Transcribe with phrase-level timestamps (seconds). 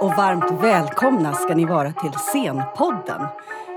[0.00, 3.26] Och varmt välkomna ska ni vara till Scenpodden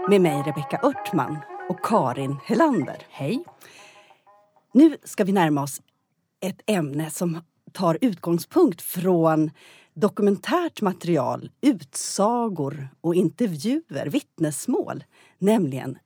[0.10, 1.38] med mig Rebecka Örtman
[1.70, 2.98] och Karin Helander.
[3.10, 3.44] Hej.
[4.74, 5.82] Nu ska vi närma oss
[6.42, 7.42] ett ämne som
[7.72, 9.52] tar utgångspunkt från
[9.94, 15.04] dokumentärt material, utsagor och intervjuer, vittnesmål,
[15.38, 15.98] nämligen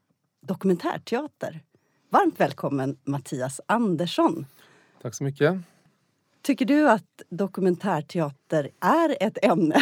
[0.47, 1.63] dokumentärteater.
[2.09, 4.45] Varmt välkommen Mattias Andersson.
[5.01, 5.55] Tack så mycket.
[6.45, 9.75] Tycker du att dokumentärteater är ett ämne?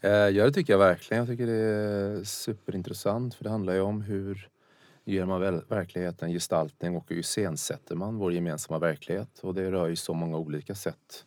[0.00, 1.18] Eh, ja, det tycker jag verkligen.
[1.18, 4.48] Jag tycker det är superintressant för det handlar ju om hur
[5.04, 9.38] ger man verkligheten gestaltning och hur iscensätter man vår gemensamma verklighet.
[9.40, 11.24] Och det rör ju så många olika sätt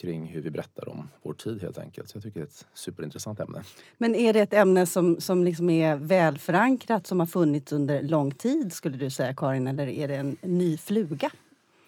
[0.00, 2.08] kring hur vi berättar om vår tid helt enkelt.
[2.08, 3.62] Så jag tycker det är ett superintressant ämne.
[3.98, 8.30] Men är det ett ämne som, som liksom är välförankrat, som har funnits under lång
[8.30, 11.30] tid skulle du säga Karin, eller är det en ny fluga?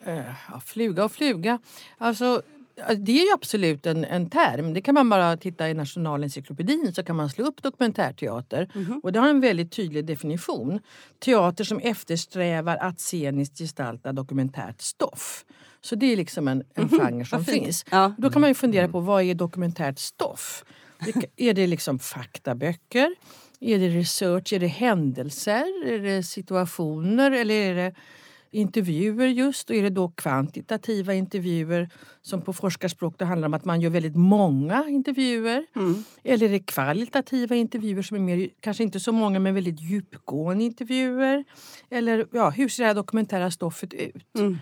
[0.06, 1.58] Uh, ja, fluga och fluga.
[1.98, 2.42] Alltså,
[2.98, 4.74] det är ju absolut en, en term.
[4.74, 8.70] Det kan man bara titta i Nationalencyklopedin så kan man slå upp dokumentärteater.
[8.74, 9.00] Mm -hmm.
[9.02, 10.80] Och det har en väldigt tydlig definition.
[11.18, 15.44] Teater som eftersträvar att sceniskt gestalta dokumentärt stoff.
[15.80, 17.06] Så det är liksom en, en mm -hmm.
[17.06, 17.84] genre som finns.
[17.90, 18.14] Ja.
[18.18, 20.64] Då kan man ju fundera på vad är dokumentärt stoff?
[21.36, 23.14] är det liksom faktaböcker?
[23.60, 24.52] Är det research?
[24.52, 25.88] Är det händelser?
[25.88, 27.30] Är det situationer?
[27.30, 27.94] Eller är det
[28.56, 29.70] intervjuer just.
[29.70, 31.90] Och är det då kvantitativa intervjuer
[32.22, 35.66] som på forskarspråk det handlar om att man gör väldigt många intervjuer.
[35.76, 36.04] Mm.
[36.24, 40.64] Eller är det kvalitativa intervjuer som är mer, kanske inte så många men väldigt djupgående
[40.64, 41.44] intervjuer.
[41.90, 44.38] Eller ja, hur ser det här dokumentära stoffet ut?
[44.38, 44.58] Mm.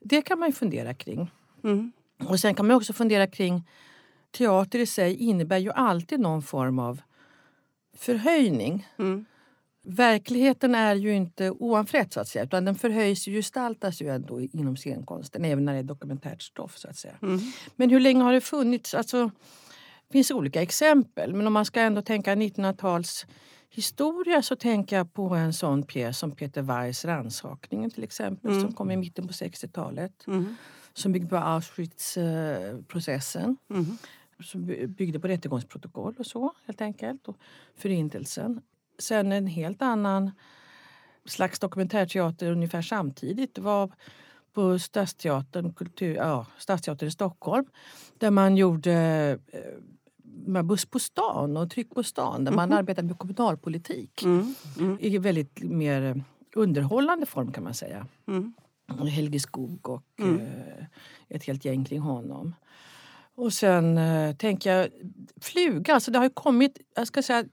[0.00, 1.30] Det kan man ju fundera kring.
[1.64, 1.92] Mm.
[2.26, 3.68] Och sen kan man också fundera kring
[4.30, 7.00] teater i sig innebär ju alltid någon form av
[7.96, 8.86] förhöjning.
[8.98, 9.26] Mm
[9.88, 14.40] verkligheten är ju inte oanfrätt så att säga utan den förhöjs och gestaltas ju ändå
[14.40, 16.78] inom scenkonsten även när det är dokumentärt stoff.
[16.78, 17.14] så att säga.
[17.22, 17.40] Mm.
[17.76, 18.94] Men hur länge har det funnits?
[18.94, 19.30] Alltså,
[20.08, 23.26] det finns olika exempel men om man ska ändå tänka 1900-tals
[23.70, 28.62] historia så tänker jag på en sån pjäs som Peter Weiss Rannsakningen till exempel mm.
[28.62, 30.26] som kom i mitten på 60-talet.
[30.26, 30.56] Mm.
[30.92, 33.56] Som byggde på Auschwitz-processen.
[33.70, 33.98] Mm.
[34.40, 37.28] Som byggde på rättegångsprotokoll och så helt enkelt.
[37.28, 37.36] Och
[37.76, 38.60] förintelsen
[38.98, 40.30] sen en helt annan
[41.24, 43.54] slags dokumentärteater ungefär samtidigt.
[43.54, 43.92] Det var
[44.52, 47.66] på Stadsteatern, kultur, ja, Stadsteatern i Stockholm
[48.18, 48.92] där man gjorde
[49.52, 49.60] eh,
[50.46, 52.78] med buss på stan och tryck på stan där man mm.
[52.78, 54.54] arbetade med kommunalpolitik mm.
[54.78, 54.98] Mm.
[55.00, 56.24] i väldigt mer
[56.54, 58.06] underhållande form kan man säga.
[58.26, 58.52] Mm.
[59.08, 60.40] Helge Skog och mm.
[60.40, 60.84] eh,
[61.28, 62.54] ett helt gäng kring honom.
[63.34, 64.88] Och sen eh, tänker jag
[65.40, 67.44] fluga, alltså det har kommit, jag ska säga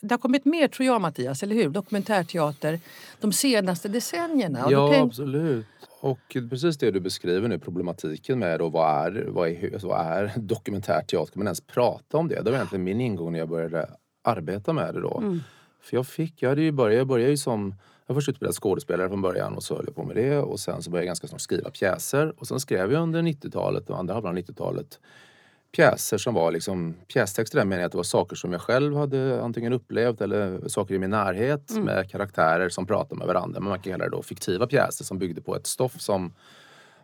[0.00, 1.68] det har kommit mer tror jag Mattias, eller hur?
[1.68, 2.80] Dokumentärteater
[3.20, 4.66] de senaste decennierna.
[4.70, 5.06] ja tänk...
[5.06, 5.66] absolut.
[6.00, 10.32] Och precis det du beskriver nu, problematiken med då, vad, är, vad, är, vad är
[10.36, 11.32] dokumentärteater?
[11.32, 12.42] Kan man ens prata om det?
[12.42, 13.90] Det var egentligen min ingång när jag började
[14.24, 15.18] arbeta med det då.
[15.18, 15.40] Mm.
[15.82, 17.74] För jag fick, jag hade ju börjat, jag började ju som
[18.06, 20.60] jag var först utbildad skådespelare från början och så höll jag på med det och
[20.60, 23.98] sen så började jag ganska snart skriva pjäser och sen skrev jag under 90-talet och
[23.98, 25.00] andra halvan av 90-talet
[25.72, 28.96] pjäser som var liksom pjästexter där menar jag att det var saker som jag själv
[28.96, 31.84] hade antingen upplevt eller saker i min närhet mm.
[31.84, 33.60] med karaktärer som pratade med varandra.
[33.60, 36.32] Men man kan kalla det då fiktiva pjäser som byggde på ett stoff som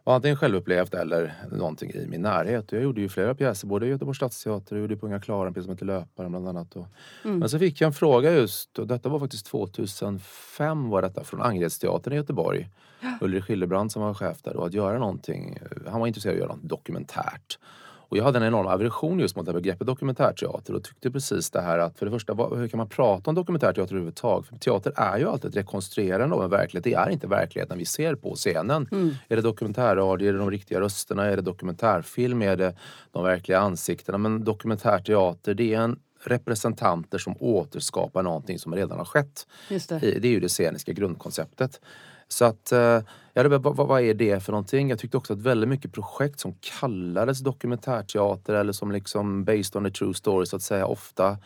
[0.06, 2.72] var antingen självupplevt eller någonting i min närhet.
[2.72, 5.54] Jag gjorde ju flera pjäser, både i Göteborgs stadsteater och gjorde på Unga Klara en
[5.54, 6.74] pjäs som heter Löparen bland annat.
[6.74, 7.38] Mm.
[7.38, 11.42] Men så fick jag en fråga just, och detta var faktiskt 2005 var detta, från
[11.42, 12.68] Angeredsteatern i Göteborg.
[13.00, 13.18] Ja.
[13.20, 15.58] Ulrich Hillebrand som var chef där då, att göra någonting.
[15.86, 17.58] Han var intresserad av att göra något dokumentärt.
[18.08, 21.60] Och jag hade en enorm aversion just mot det begreppet dokumentärteater och tyckte precis det
[21.60, 24.48] här att för det första, hur kan man prata om dokumentärteater överhuvudtaget?
[24.48, 26.84] För teater är ju alltid ett rekonstruerande av en verklighet.
[26.84, 28.88] Det är inte verkligheten vi ser på scenen.
[28.92, 29.14] Mm.
[29.28, 30.28] Är det dokumentärradio?
[30.28, 31.24] Är det de riktiga rösterna?
[31.24, 32.42] Är det dokumentärfilm?
[32.42, 32.76] Är det
[33.12, 34.18] de verkliga ansiktena?
[34.18, 39.46] Men dokumentärteater, det är en representanter som återskapar någonting som redan har skett.
[39.68, 40.20] Det.
[40.20, 41.80] det är ju det sceniska grundkonceptet.
[42.28, 43.00] Så att, eh,
[43.32, 44.90] ja, vad, vad är det för någonting?
[44.90, 49.86] Jag tyckte också att väldigt mycket projekt som kallades dokumentärteater eller som liksom based on
[49.86, 51.38] a true story så att säga ofta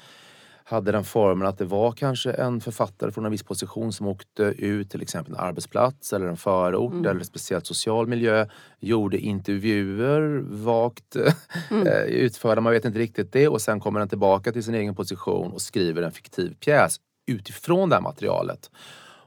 [0.71, 4.43] hade den formen att det var kanske en författare från en viss position som åkte
[4.43, 7.05] ut till exempel en arbetsplats eller en förort mm.
[7.05, 8.47] eller en speciellt social miljö,
[8.81, 11.87] gjorde intervjuer vagt mm.
[11.87, 14.95] Eh, utförda, man vet inte riktigt det och sen kommer den tillbaka till sin egen
[14.95, 16.97] position och skriver en fiktiv pjäs
[17.27, 18.71] utifrån det här materialet.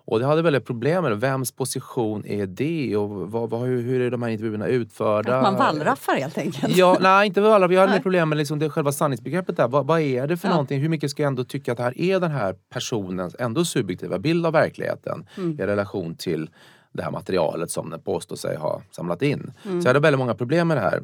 [0.06, 1.20] Och det hade väldigt problem med.
[1.20, 5.36] Vems position är det och vad, vad, hur, hur är de här intervjuerna utförda?
[5.36, 6.78] Att man wallraffar helt enkelt?
[6.78, 7.74] Ja, nej inte wallraffar.
[7.74, 9.68] Jag hade mer problem med liksom det själva sanningsbegreppet där.
[9.68, 10.52] Vad, vad är det för ja.
[10.54, 10.80] någonting?
[10.80, 14.20] Hur mycket ska jag ändå tycka att det här är den här personens ändå subjektiva
[14.20, 15.60] bild av verkligheten mm.
[15.60, 16.50] i relation till
[16.94, 19.54] det här materialet som den påstår sig ha samlat in.
[19.66, 19.82] Mm.
[19.82, 21.04] Så jag hade väldigt många problem med det här.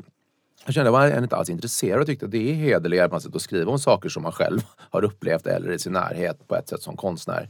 [0.66, 3.16] Jag kände att jag var inte alls intresserad och tyckte att det är hederligare på
[3.16, 4.60] något sätt att skriva om saker som man själv
[4.90, 7.50] har upplevt eller i sin närhet på ett sätt som konstnär.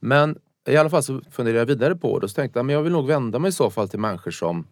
[0.00, 0.38] Men
[0.68, 2.82] i alla fall så funderade jag vidare på det och så tänkte jag men jag
[2.82, 4.66] vill nog vända mig i så fall till människor som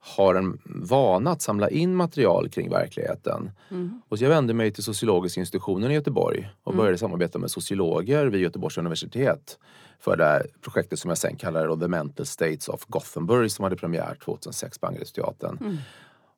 [0.00, 3.50] har en vana att samla in material kring verkligheten.
[3.70, 4.02] Mm.
[4.08, 6.78] Och så jag vände mig till sociologiska institutionen i Göteborg och mm.
[6.78, 9.58] började samarbeta med sociologer vid Göteborgs universitet
[10.00, 13.76] för det här projektet som jag sen kallar The Mental States of Gothenburg som hade
[13.76, 15.58] premiär 2006 på Angeredsteatern.
[15.60, 15.76] Mm.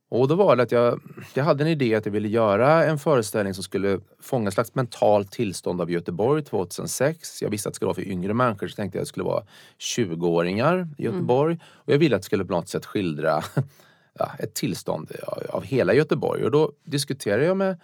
[0.09, 1.01] Och då var det att jag,
[1.35, 4.75] jag hade en idé att jag ville göra en föreställning som skulle fånga ett slags
[4.75, 7.43] mentalt tillstånd av Göteborg 2006.
[7.43, 9.25] Jag visste att det skulle vara för yngre människor så tänkte jag att det skulle
[9.25, 9.45] vara
[9.79, 11.53] 20-åringar i Göteborg.
[11.53, 11.65] Mm.
[11.75, 13.43] Och jag ville att det skulle på något sätt skildra
[14.19, 15.11] ja, ett tillstånd
[15.49, 16.45] av hela Göteborg.
[16.45, 17.81] Och då diskuterade jag med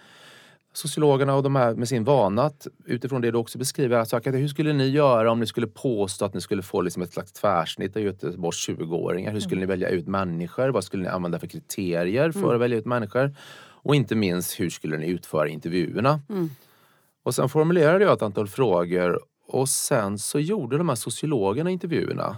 [0.73, 4.49] sociologerna och de här med sin vana att utifrån det du också beskriver, alltså, hur
[4.49, 7.97] skulle ni göra om ni skulle påstå att ni skulle få liksom ett slags tvärsnitt
[7.97, 9.33] av Göteborgs 20-åringar?
[9.33, 9.69] Hur skulle mm.
[9.69, 10.69] ni välja ut människor?
[10.69, 12.55] Vad skulle ni använda för kriterier för mm.
[12.55, 13.37] att välja ut människor?
[13.85, 16.21] Och inte minst, hur skulle ni utföra intervjuerna?
[16.29, 16.51] Mm.
[17.23, 22.37] Och sen formulerade jag ett antal frågor och sen så gjorde de här sociologerna intervjuerna.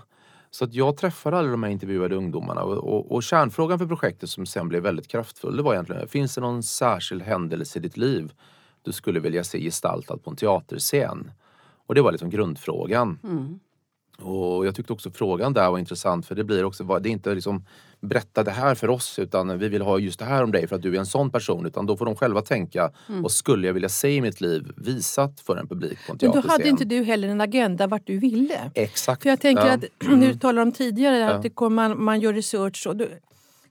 [0.55, 4.31] Så att jag träffade alla de här intervjuade ungdomarna och, och, och kärnfrågan för projektet
[4.31, 7.97] som sen blev väldigt kraftfull det var egentligen, finns det någon särskild händelse i ditt
[7.97, 8.33] liv
[8.83, 11.31] du skulle vilja se gestaltad på en teaterscen?
[11.87, 13.19] Och det var liksom grundfrågan.
[13.25, 13.61] Mm.
[14.19, 17.35] Och jag tyckte också frågan där var intressant för det blir också, det är inte
[17.35, 17.67] liksom
[18.05, 20.77] berätta det här för oss utan vi vill ha just det här om dig för
[20.77, 21.67] att du är en sån person.
[21.67, 23.23] Utan då får de själva tänka, mm.
[23.23, 26.19] vad skulle jag vilja se i mitt liv visat för en publik på en.
[26.23, 28.71] Men då hade inte du heller en agenda vart du ville.
[28.75, 29.23] Exakt.
[29.23, 29.73] För jag tänker ja.
[29.73, 31.31] att, när du talar om tidigare, ja.
[31.31, 33.05] att det kommer, man, man gör research och då,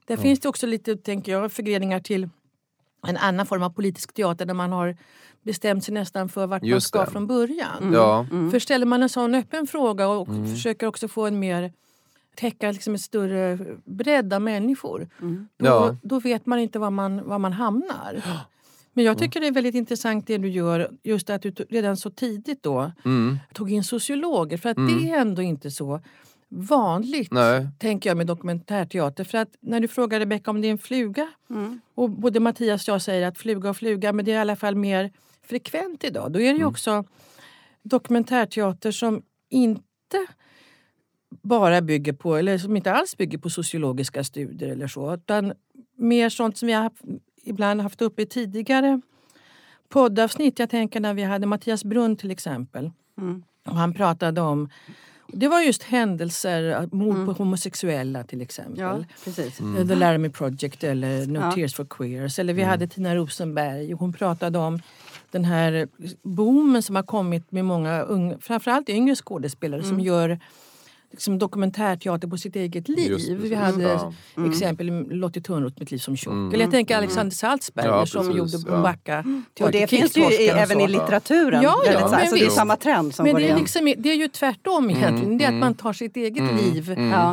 [0.06, 0.22] där mm.
[0.22, 2.28] finns det också lite, tänker jag, förgreningar till
[3.06, 4.96] en annan form av politisk teater där man har
[5.42, 7.10] bestämt sig nästan för vart Just man ska det.
[7.10, 7.82] från början.
[7.82, 7.94] Mm.
[7.94, 8.26] Ja.
[8.30, 8.50] Mm.
[8.50, 10.54] För ställer man en sån öppen fråga och mm.
[10.54, 11.72] försöker också få en mer
[12.34, 15.08] täcka liksom en större bredd av människor.
[15.20, 15.48] Mm.
[15.56, 15.96] Då, ja.
[16.02, 18.22] då vet man inte var man, var man hamnar.
[18.96, 22.10] Men jag tycker det är väldigt intressant det du gör, just att du redan så
[22.10, 23.38] tidigt då mm.
[23.52, 24.56] tog in sociologer.
[24.56, 24.98] För att mm.
[24.98, 26.00] det är ändå inte så
[26.48, 27.68] vanligt, Nej.
[27.78, 29.24] tänker jag, med dokumentärteater.
[29.24, 31.80] För att när du frågar Rebecka om det är en fluga, mm.
[31.94, 34.56] och både Mattias och jag säger att fluga och fluga, men det är i alla
[34.56, 35.10] fall mer
[35.42, 36.32] frekvent idag.
[36.32, 36.68] Då är det ju mm.
[36.68, 37.04] också
[37.82, 40.26] dokumentärteater som inte
[41.44, 45.14] bara bygger på, eller som inte alls bygger på sociologiska studier eller så.
[45.14, 45.52] Utan
[45.96, 46.90] mer sånt som vi har
[47.42, 49.00] ibland haft uppe i tidigare
[49.88, 50.58] poddavsnitt.
[50.58, 52.90] Jag tänker när vi hade Mattias Brunn till exempel.
[53.18, 53.42] Mm.
[53.66, 54.68] Och han pratade om
[55.28, 57.26] det var just händelser, mord mm.
[57.26, 58.80] på homosexuella till exempel.
[58.80, 59.60] Ja, precis.
[59.60, 59.88] Mm.
[59.88, 61.52] The Laramie Project eller No ja.
[61.52, 62.38] Tears for Queers.
[62.38, 62.70] Eller vi mm.
[62.70, 63.92] hade Tina Rosenberg.
[63.92, 64.80] Hon pratade om
[65.30, 65.88] den här
[66.22, 70.04] boomen som har kommit med många unga, framförallt yngre skådespelare som mm.
[70.06, 70.38] gör
[71.14, 73.10] liksom dokumentärteater på sitt eget liv.
[73.10, 74.12] Just, vi hade ja.
[74.36, 74.50] mm.
[74.50, 76.32] exempel Lottie Törnroth, Mitt liv som tjock.
[76.32, 76.54] Mm.
[76.54, 77.02] Eller jag tänker mm.
[77.04, 79.24] Alexander Salzberger ja, som gjorde Bombacka.
[79.54, 79.64] Ja.
[79.64, 81.62] Och det finns ju i, även i litteraturen.
[81.62, 84.10] Ja, ja, så, alltså, det är samma trend som men går det är, liksom, det
[84.10, 85.38] är ju tvärtom mm, egentligen.
[85.38, 85.60] Det är att mm.
[85.60, 86.56] man tar sitt eget mm.
[86.56, 86.90] liv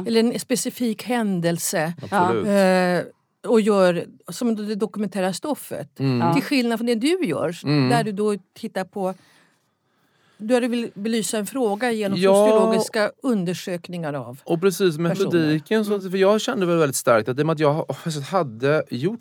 [0.08, 1.94] eller en specifik händelse.
[2.12, 3.06] Eh,
[3.48, 6.00] och gör som det dokumentära stoffet.
[6.00, 6.34] Mm.
[6.34, 7.90] Till skillnad från det du gör, mm.
[7.90, 9.14] där du då tittar på
[10.42, 15.86] du hade vill belysa en fråga genom ja, sociologiska undersökningar av Och precis metodiken.
[15.86, 17.86] Så, för jag kände väl väldigt starkt att, det med att jag
[18.30, 19.20] hade gjort,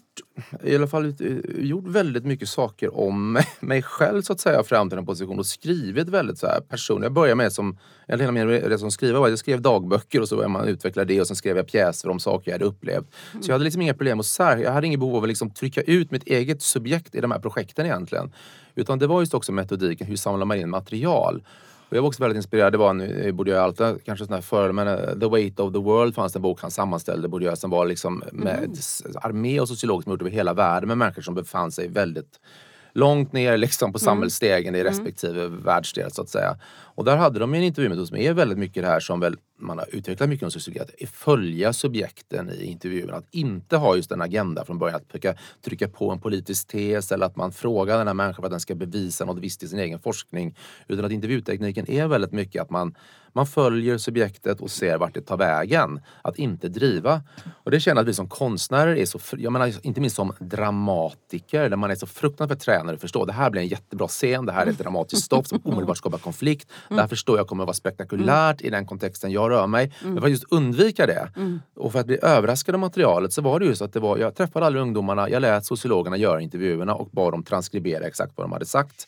[0.65, 1.15] i alla fall,
[1.59, 5.47] gjort väldigt mycket saker om mig själv så att säga fram till den position och
[5.47, 7.05] skrivit väldigt så här personligt.
[7.05, 10.29] Jag började med som, eller hela min resa som skrivare var jag skrev dagböcker och
[10.29, 13.07] så man utveckla det och sen skrev jag pjäser om saker jag hade upplevt.
[13.33, 13.43] Mm.
[13.43, 15.50] Så jag hade liksom inga problem att sär, jag hade inget behov av att liksom
[15.50, 18.33] trycka ut mitt eget subjekt i de här projekten egentligen.
[18.80, 21.42] Utan det var just också metodiken, hur samlar man in material?
[21.88, 24.40] Och jag var också väldigt inspirerad, det var, nu borde jag alltid kanske sån här
[24.40, 27.44] för, men uh, The Weight of the World fanns det en bok han sammanställde, borde
[27.44, 28.72] jag, som var liksom med mm.
[29.14, 32.40] armé och sociologer som gjort över hela världen med människor som befann sig väldigt
[32.92, 34.04] långt ner liksom på mm.
[34.04, 34.92] samhällsstegen i mm.
[34.92, 35.62] respektive mm.
[35.62, 36.56] världsdel så att säga.
[36.94, 39.79] Och där hade de en intervjumetod som är väldigt mycket det här som väl man
[39.79, 43.11] har utvecklat mycket om sociologi, att följa subjekten i intervjun.
[43.11, 47.12] Att inte ha just en agenda från början, att försöka trycka på en politisk tes
[47.12, 49.69] eller att man frågar den här människan för att den ska bevisa något visst i
[49.69, 50.57] sin egen forskning.
[50.88, 52.95] Utan att intervjutekniken är väldigt mycket att man
[53.33, 56.00] man följer subjektet och ser vart det tar vägen.
[56.23, 57.23] Att inte driva.
[57.64, 60.33] Och det känner jag att vi som konstnärer är så, jag menar inte minst som
[60.40, 63.25] dramatiker, där man är så fruktansvärt tränad att förstå.
[63.25, 66.19] Det här blir en jättebra scen, det här är ett dramatiskt stoff som omedelbart skapar
[66.19, 66.71] konflikt.
[66.71, 66.97] Mm.
[66.97, 69.92] Det här förstår jag kommer att vara spektakulärt i den kontexten jag rör mig.
[70.00, 70.14] Mm.
[70.14, 71.61] Men för att just undvika det mm.
[71.76, 74.35] och för att bli överraskad av materialet så var det just att det var, jag
[74.35, 78.52] träffade alla ungdomarna, jag lät sociologerna göra intervjuerna och bad dem transkribera exakt vad de
[78.52, 79.07] hade sagt.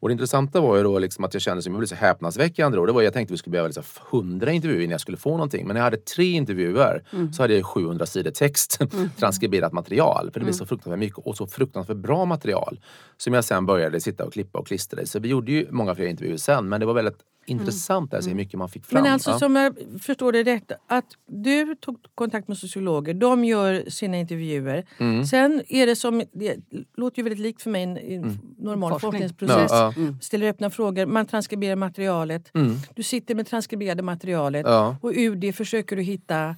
[0.00, 2.76] Och det intressanta var ju då liksom att jag kände som jag blev så häpnadsväckande.
[2.78, 2.86] Då.
[2.86, 5.30] Det var, jag tänkte att vi skulle behöva liksom 100 intervjuer innan jag skulle få
[5.30, 5.66] någonting.
[5.66, 8.80] Men när jag hade tre intervjuer så hade jag 700 sidor text,
[9.18, 10.30] transkriberat material.
[10.32, 12.80] För det blev så fruktansvärt mycket och så fruktansvärt bra material.
[13.16, 15.06] Som jag sen började sitta och klippa och klistra i.
[15.06, 16.68] Så vi gjorde ju många fler intervjuer sen.
[16.68, 17.18] Men det var väldigt
[17.50, 19.02] intressant att se hur mycket man fick fram.
[19.02, 19.38] Men alltså Ja.
[19.38, 24.84] som jag förstår det rätt, att du tog kontakt med sociologer, de gör sina intervjuer.
[24.98, 25.24] Mm.
[25.26, 26.56] Sen är det som, det
[26.96, 29.12] låter ju väldigt likt för mig en, en normal Forskning.
[29.12, 29.70] forskningsprocess.
[29.70, 32.50] Ja, Ställer öppna frågor, man transkriberar materialet.
[32.94, 34.96] Du sitter med transkriberade materialet Ja.
[35.02, 36.56] och ur det försöker du hitta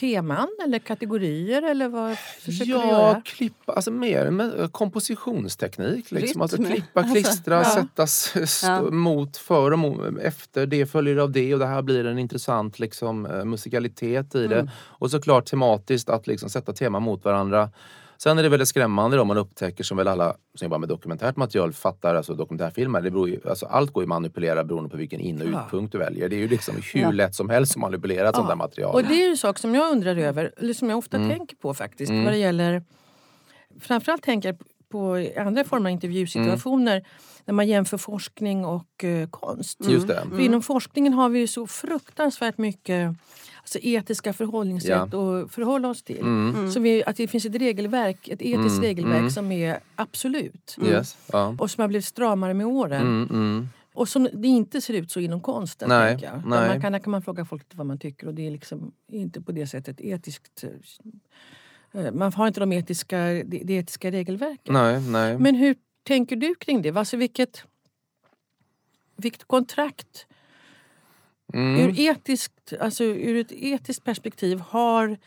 [0.00, 3.20] teman eller kategorier eller vad försöker du Ja, göra?
[3.24, 6.10] klippa, alltså mer med kompositionsteknik.
[6.10, 6.42] Liksom.
[6.42, 7.64] Alltså klippa, klistra, Ja.
[7.64, 10.66] sätta s- st- mot, för och mot, efter.
[10.66, 14.70] Det följer av det och det här blir en intressant liksom, eh, musikalitet i det.
[14.76, 17.70] Och såklart tematiskt att liksom sätta teman mot varandra.
[18.22, 21.36] Sen är det väldigt skrämmande då man upptäcker, som väl alla som jobbar med dokumentärt
[21.36, 24.96] material fattar, alltså dokumentärfilmer, det beror ju, alltså allt går ju att manipulera beroende på
[24.96, 25.64] vilken in och Ja.
[25.66, 26.28] utpunkt du väljer.
[26.28, 27.10] Det är ju liksom hur Ja.
[27.10, 28.94] lätt som helst att manipulera ett sånt där material.
[28.94, 31.28] Och det är ju en sak som jag undrar över, eller som jag ofta Mm.
[31.30, 32.12] tänker på faktiskt.
[32.12, 32.82] Vad det gäller,
[33.80, 34.58] framförallt tänker jag
[34.90, 37.04] på andra former av intervjusituationer Mm.
[37.44, 39.78] när man jämför forskning och eh, konst.
[39.88, 40.22] Just det.
[40.30, 43.16] För inom forskningen har vi ju så fruktansvärt mycket
[43.60, 46.20] alltså, etiska förhållningssätt att förhålla oss till.
[46.20, 46.70] Mm.
[46.70, 50.76] Så vi, att det finns ett regelverk, ett etiskt regelverk som är absolut.
[50.84, 51.16] Yes.
[51.32, 51.56] Ja.
[51.58, 53.02] Och som har blivit stramare med åren.
[53.02, 53.68] Mm, mm.
[53.94, 55.88] Och som det inte ser ut så inom konsten.
[55.88, 56.42] Nej, tänker jag.
[56.42, 56.68] Där nej.
[56.68, 59.40] Man kan, där kan man fråga folk vad man tycker och det är liksom inte
[59.40, 60.64] på det sättet etiskt.
[61.94, 64.72] Eh, Man har inte de etiska, det, det etiska regelverket.
[64.72, 65.38] Nej, nej.
[65.38, 66.96] Men hur tänker du kring det?
[66.96, 67.64] Alltså vilket,
[69.16, 70.26] vilket kontrakt
[71.52, 71.80] Mm.
[71.80, 75.18] ur, etiskt, alltså ur ett etiskt perspektiv har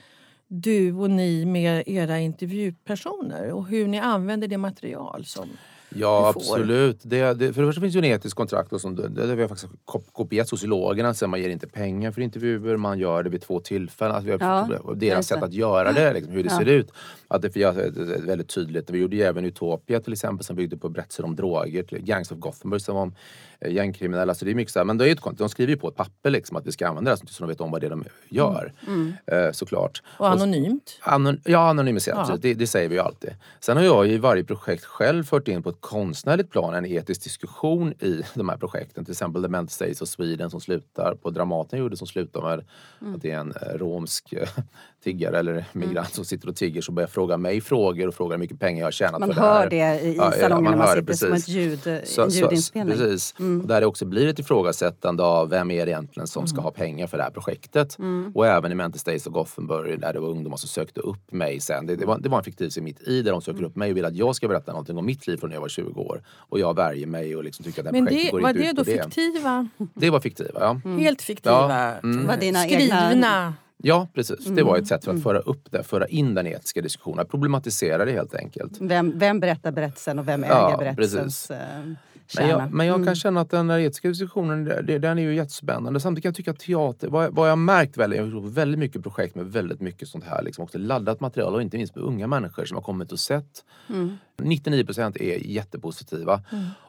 [0.48, 5.50] du och ni med era intervjupersoner och hur ni använder det material som...
[5.96, 7.00] Ja, absolut.
[7.04, 9.36] Det, det, för det första finns ju en etisk kontrakt och som, det, det har
[9.36, 11.14] vi faktiskt kop- kopierat sociologerna.
[11.14, 14.16] Så man ger inte pengar för intervjuer, man gör det vid två tillfällen.
[14.16, 16.58] Alltså vi har Ja, deras sätt att göra det, liksom, hur det Ja.
[16.60, 16.92] ser ut.
[17.34, 18.90] Att det, är väldigt tydligt.
[18.90, 21.86] Vi gjorde ju även Utopia till exempel som byggde på berättelser om droger.
[21.90, 23.16] Gangs of Gothenburg som var om
[23.60, 24.34] eh, gängkriminella.
[24.34, 25.88] Så det är mycket så här, men det är ju ett, de skriver ju på
[25.88, 27.88] ett papper liksom, att vi ska använda det här så de vet om vad det
[27.88, 28.74] är de gör.
[28.88, 29.14] Mm.
[29.26, 30.02] Eh, såklart.
[30.18, 31.00] Och anonymt.
[31.02, 32.30] Anon ja, anonymiserat.
[32.30, 32.38] Ja.
[32.42, 33.36] Det, det säger vi ju alltid.
[33.60, 37.24] Sen har jag i varje projekt själv fört in på ett konstnärligt plan en etisk
[37.24, 39.06] diskussion i de här projekten.
[39.06, 42.64] Till exempel The Mental States of Sweden som slutar på Dramaten gjorde som slutar med
[43.02, 43.16] Mm.
[43.16, 44.34] att det är en eh, romsk
[45.04, 48.40] tiggare eller migrant som sitter och tigger som börjar fråga mig frågor och frågar hur
[48.40, 49.60] mycket pengar jag har tjänat Man för det här.
[49.60, 51.48] hör det i Ja, ja, salongen när man hör det, sitter som precis.
[51.50, 52.98] ett ljud, Så- en så- ljudinspelning.
[52.98, 53.36] Precis.
[53.62, 56.72] Och där det också blir ett ifrågasättande av vem är det egentligen som ska ha
[56.72, 57.98] pengar för det här projektet.
[58.34, 61.60] Och även i Mental States och Gothenburg där det var ungdomar som sökte upp mig
[61.60, 61.86] sen.
[61.88, 63.92] Det, det, var, det var en fiktiv scen mitt i där de söker upp mig
[63.92, 66.02] och vill att jag ska berätta någonting om mitt liv från när jag var 20
[66.02, 66.24] år.
[66.50, 68.50] Och jag värjer mig och liksom tycker att det här Men projektet det, går var
[68.50, 69.04] inte det ut då på det.
[69.04, 69.68] fiktiva?
[69.94, 70.82] Det var fiktiva, ja.
[71.00, 71.56] Helt fiktiva?
[71.56, 72.28] Ja, mm.
[72.28, 73.12] Var dina skrivna?
[73.12, 73.54] egna-
[73.86, 74.46] Ja, precis.
[74.46, 78.06] Det var ett sätt för att föra upp det, föra in den etiska diskussionen, problematisera
[78.06, 78.78] det helt enkelt.
[78.82, 81.98] Vem, vem berättar berättelsen och vem Ja, äger berättelsens precis.
[82.38, 83.06] Men jag, men jag Mm.
[83.06, 86.00] kan känna att den här etiska diskussionen, den är ju jättespännande.
[86.00, 88.50] Samtidigt kan jag tycka att teater, vad, jag- vad jag har märkt väldigt, jag har
[88.50, 91.96] väldigt mycket projekt med väldigt mycket sånt här, liksom också laddat material och inte minst
[91.96, 93.66] med unga människor som har kommit och sett.
[93.90, 94.18] Mm.
[94.42, 96.42] 99 procent är jättepositiva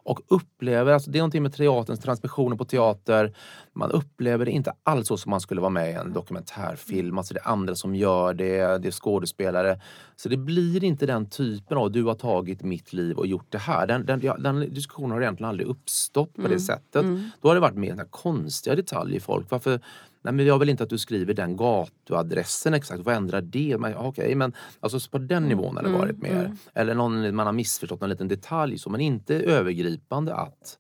[0.03, 3.35] och upplever, alltså det är någonting med teaterns transmissioner på teater.
[3.73, 7.19] Man upplever det inte alls så som man skulle vara med i en dokumentärfilm.
[7.19, 9.81] Alltså det är andra som gör det, det är skådespelare.
[10.17, 13.59] Så det blir inte den typen av du har tagit mitt liv och gjort det
[13.59, 13.87] här.
[13.87, 17.05] Den, den, den diskussionen har egentligen aldrig uppstått på det sättet.
[17.41, 19.51] Då har det varit mer konstiga detaljer folk.
[19.51, 19.81] Varför
[20.25, 23.77] Nej men jag vill inte att du skriver den gatuadressen exakt, vad ändrar det?
[23.79, 26.57] Men, Okej, men alltså på den nivån har det varit mer.
[26.75, 30.79] Eller någon, man har missförstått någon liten detalj så, men inte övergripande att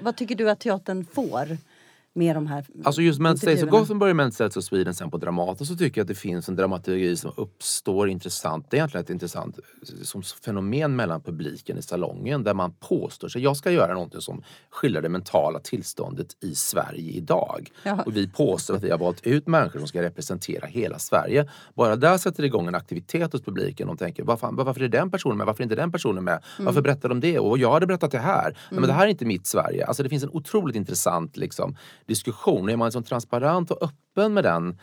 [0.00, 1.58] Vad tycker du att teatern får
[2.18, 3.70] med de här Alltså just Men's Days of?
[3.70, 6.56] Gothenburg, Men's Days of Sweden sen på Dramaten så tycker jag att det finns en
[6.56, 8.66] dramaturgi som uppstår intressant.
[8.70, 13.28] Det är egentligen ett intressant eh, som fenomen mellan publiken i salongen där man påstår
[13.28, 17.70] sig, jag ska göra någonting som skildrar det mentala tillståndet i Sverige idag.
[17.82, 18.02] Ja.
[18.06, 21.48] Och vi påstår att vi har valt ut människor som ska representera hela Sverige.
[21.74, 23.86] Bara där sätter det igång en aktivitet hos publiken.
[23.86, 25.46] De tänker, varför, varför är den personen med?
[25.46, 26.42] Varför är inte den personen med?
[26.58, 27.38] Varför berättar de det?
[27.38, 28.44] Och jag hade berättat det här.
[28.44, 29.86] Nej, men det här är inte mitt Sverige.
[29.86, 31.76] Alltså det finns en otroligt intressant liksom,
[32.08, 32.68] diskussion.
[32.68, 34.78] Är man liksom transparent och öppen med den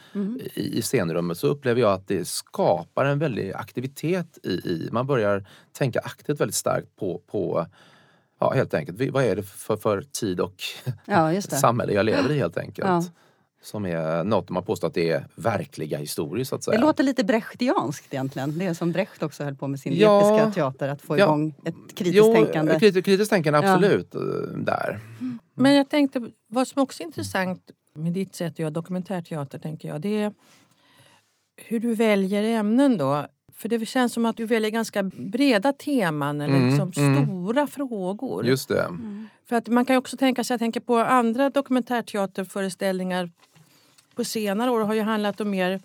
[0.53, 5.08] i, i scenrummet så upplever jag att det skapar en väldig aktivitet i, i man
[5.08, 5.46] börjar
[5.77, 7.65] tänka aktivt väldigt starkt på, på
[8.39, 10.55] ja, helt enkelt, vad är det för, för tid och
[11.05, 12.88] Ja, samhälle jag lever i helt enkelt.
[12.88, 13.03] Ja.
[13.63, 16.77] som är något man påstår att det är verkliga historier så att säga.
[16.77, 18.58] Det låter lite brechtianskt egentligen.
[18.58, 20.20] Det är som Brecht också höll på med sin Ja.
[20.38, 21.24] episka teater, att få Ja.
[21.25, 22.74] igång ett kritiskt jo, tänkande.
[22.74, 24.22] kriti- kritiskt tänkande absolut eh,
[24.58, 25.00] där.
[25.55, 29.88] Men jag tänkte, vad som också är intressant med ditt sätt att göra dokumentärteater, tänker
[29.88, 30.33] jag, det är
[31.57, 33.25] hur du väljer ämnen då.
[33.53, 37.25] För det känns som att du väljer ganska breda teman eller Mm, liksom mm.
[37.25, 38.45] stora frågor.
[38.45, 38.97] Just det.
[39.45, 43.31] För att man kan ju också tänka sig, jag tänker på andra dokumentärteaterföreställningar
[44.15, 45.81] på senare år har ju handlat om mer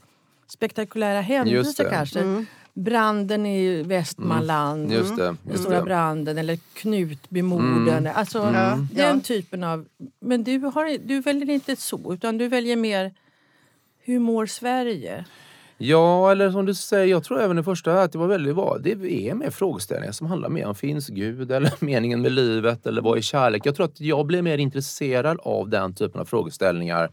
[0.47, 2.45] spektakulära händelser kanske.
[2.75, 5.37] Branden i Västmanland, Just det.
[5.43, 5.83] den stora det.
[5.85, 8.07] branden eller Knutbymorden.
[8.15, 8.89] Alltså Mm.
[8.93, 9.21] den Ja.
[9.25, 9.87] typen av...
[10.21, 13.13] Men du, har, du väljer inte så, utan du väljer mer
[13.99, 15.25] hur mår Sverige?
[15.83, 18.77] Ja, eller som du säger, jag tror även i första att det var väldigt bra.
[18.81, 23.03] Det är mer frågeställningar som handlar mer om finns Gud eller meningen med livet eller
[23.03, 23.67] vad är kärlek?
[23.67, 27.11] Jag tror att jag blir mer intresserad av den typen av frågeställningar.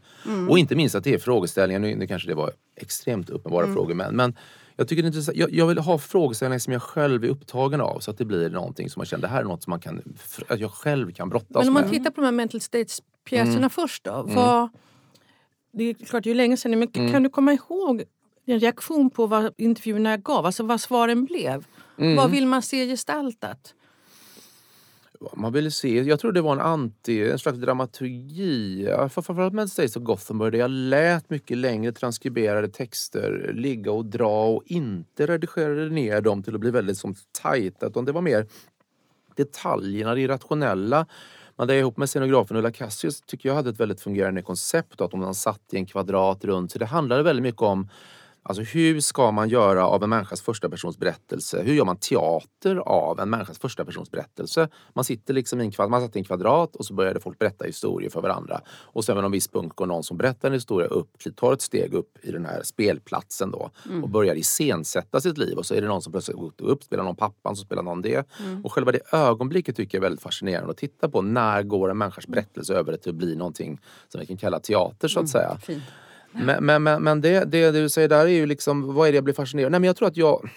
[0.48, 3.94] Och inte minst att det är frågeställningar, nu, nu kanske det var extremt uppenbara frågor
[3.94, 4.34] men, men
[4.78, 5.36] jag, tycker det är intressant.
[5.36, 8.50] Jag, jag vill ha frågeställningar som jag själv är upptagen av så att det blir
[8.50, 10.02] någonting som man känner, det här är något som man kan,
[10.48, 11.92] att jag själv kan brottas Men om man med.
[11.92, 13.70] tittar på de här mental states-pjäserna Mm.
[13.70, 14.22] först då.
[14.28, 14.68] Vad,
[15.72, 17.12] det är klart, det är ju länge sedan, men Mm.
[17.12, 18.02] kan du komma ihåg
[18.46, 20.46] en reaktion på vad intervjuerna gav?
[20.46, 21.64] Alltså vad svaren blev?
[21.98, 22.16] Mm.
[22.16, 23.74] Vad vill man se gestaltat?
[25.36, 28.88] Man ville se, jag tror det var en anti, en slags dramaturgi.
[29.10, 34.48] Framförallt med States of Gothenburg där jag lät mycket längre transkriberade texter ligga och dra
[34.48, 37.86] och inte redigerade ner dem till att bli väldigt som tajta.
[37.86, 38.46] Utan det var mer
[39.36, 41.06] detaljerna, det irrationella.
[41.56, 45.00] Men det ihop med scenografen Ulla Cassius tycker jag hade ett väldigt fungerande koncept.
[45.00, 46.72] Att om man satt i en kvadrat runt.
[46.72, 47.88] Så det handlade väldigt mycket om
[48.48, 51.62] Alltså hur ska man göra av en människas första persons berättelse?
[51.62, 54.68] Hur gör man teater av en människas första persons berättelse?
[54.94, 57.38] Man sitter liksom i en, kvad- man satt i en kvadrat och så började folk
[57.38, 58.60] berätta historier för varandra.
[58.68, 61.62] Och sen vid någon viss punkt går någon som berättar en historia upp, tar ett
[61.62, 63.70] steg upp i den här spelplatsen då
[64.02, 65.58] och börjar iscensätta sitt liv.
[65.58, 68.02] Och så är det någon som plötsligt går upp, spelar någon pappan, så spelar någon
[68.02, 68.28] det.
[68.64, 71.22] Och själva det ögonblicket tycker jag är väldigt fascinerande att titta på.
[71.22, 75.08] När går en människas berättelse över till att bli någonting som vi kan kalla teater
[75.08, 75.58] så att säga.
[75.62, 75.82] Fint.
[76.32, 79.16] Men, men, men, men det, det du säger där är ju liksom, vad är det
[79.16, 80.48] jag blir fascinerad Nej men jag tror att jag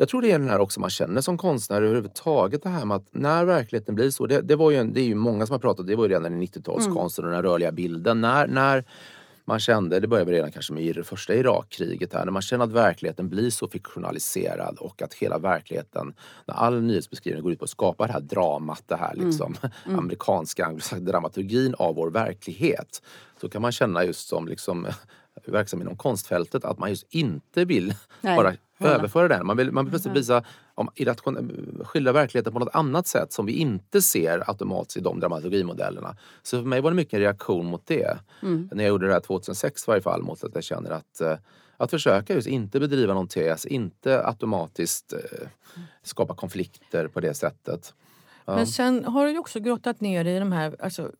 [0.00, 2.96] jag tror det är den här också man känner som konstnär överhuvudtaget det här med
[2.96, 4.26] att när verkligheten blir så.
[4.26, 6.10] Det, det, var ju en, det är ju många som har pratat det var ju
[6.10, 8.20] redan i 90-talskonsten och den rörliga bilden.
[8.20, 8.84] När, när
[9.48, 12.72] man kände, det började redan kanske med det första Irakkriget här, när man känner att
[12.72, 16.14] verkligheten blir så fiktionaliserad och att hela verkligheten,
[16.46, 20.66] när all nyhetsbeskrivning går ut på att skapa det här dramat, det här liksom amerikanska
[20.66, 23.02] anglosaxiska dramaturgin av vår verklighet.
[23.40, 24.86] Så kan man känna just som liksom
[25.46, 28.54] verksam inom konstfältet att man just inte vill Nej, bara.
[28.86, 29.46] Överföra den.
[29.46, 30.42] Man vill, man vill plötsligt visa
[30.74, 30.88] om
[31.84, 36.16] skildra verkligheten på något annat sätt som vi inte ser automatiskt i de dramaturgimodellerna.
[36.42, 38.18] Så för mig var det mycket en reaktion mot det.
[38.42, 38.68] Mm.
[38.72, 41.36] När jag gjorde det här 2006 i varje fall, mot att jag känner att eh,
[41.80, 45.48] att försöka just inte bedriva någon tes, inte automatiskt eh,
[46.02, 47.94] skapa konflikter på det sättet.
[48.46, 51.12] Men sen har du ju också grottat ner i de här, alltså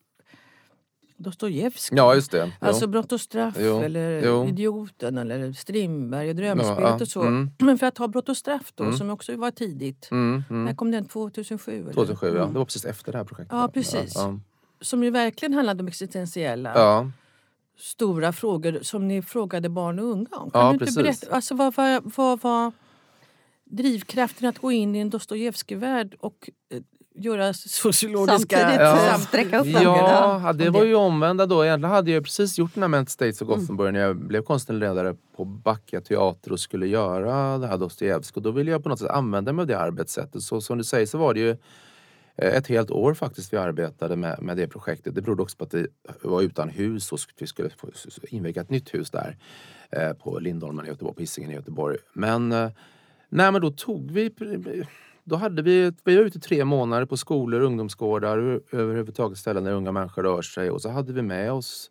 [1.19, 1.97] Dostojevskij.
[1.99, 2.53] Ja, just det.
[2.61, 2.67] Jo.
[2.69, 4.47] Alltså Brott och straff Jo, eller jo.
[4.49, 7.23] Idioten eller Strindberg och Drömspelet Ja, ja, och så.
[7.23, 7.51] mm.
[7.59, 8.97] Men för att ta Brott och straff då, Mm.
[8.97, 10.09] som också var tidigt.
[10.11, 10.77] Mm, När mm.
[10.77, 11.05] kom den?
[11.05, 11.81] 2007?
[11.83, 11.93] Eller?
[11.93, 12.47] 2007, ja.
[12.47, 13.53] Det var precis efter det här projektet.
[13.59, 14.13] Ja, precis.
[14.15, 14.39] Ja,
[14.81, 17.13] Som ju verkligen handlade om existentiella
[17.79, 20.51] stora frågor som ni frågade barn och unga om.
[20.51, 20.97] Kan Ja, du inte precis.
[21.03, 22.73] berätta, alltså, vad var vad, vad
[23.65, 26.81] drivkraften att gå in i en Dostojevskij-värld och eh,
[27.19, 28.57] göra sociologiska...
[28.59, 29.07] Samtidigt Ja.
[29.07, 29.19] ja.
[29.19, 29.83] sträcka upp ögonen.
[29.85, 31.65] Ja, det var ju omvända då.
[31.65, 33.53] Egentligen hade jag precis gjort den här Ment States Mm.
[33.53, 37.79] of Gothenburg när jag blev konstnärlig ledare på Backa teater och skulle göra det här
[37.79, 38.33] Dostojevskij.
[38.37, 40.43] Och då ville jag på något sätt använda mig av det arbetssättet.
[40.43, 41.51] Så som du säger så var det ju
[42.37, 45.15] eh, ett helt år faktiskt vi arbetade med, med det projektet.
[45.15, 45.87] Det berodde också på att det
[46.23, 47.71] var utan hus och vi skulle
[48.29, 49.37] inviga ett nytt hus där
[49.91, 51.97] eh, på Lindholmen i Göteborg, på Hisingen i Göteborg.
[52.13, 52.71] Men, eh,
[53.29, 54.31] nej, men då tog vi
[55.29, 59.93] då hade vi, vi var ute tre månader på skolor, ungdomsgårdar, överhuvudtaget ställen där unga
[59.93, 60.71] människor rör sig.
[60.71, 61.91] Och så hade vi med oss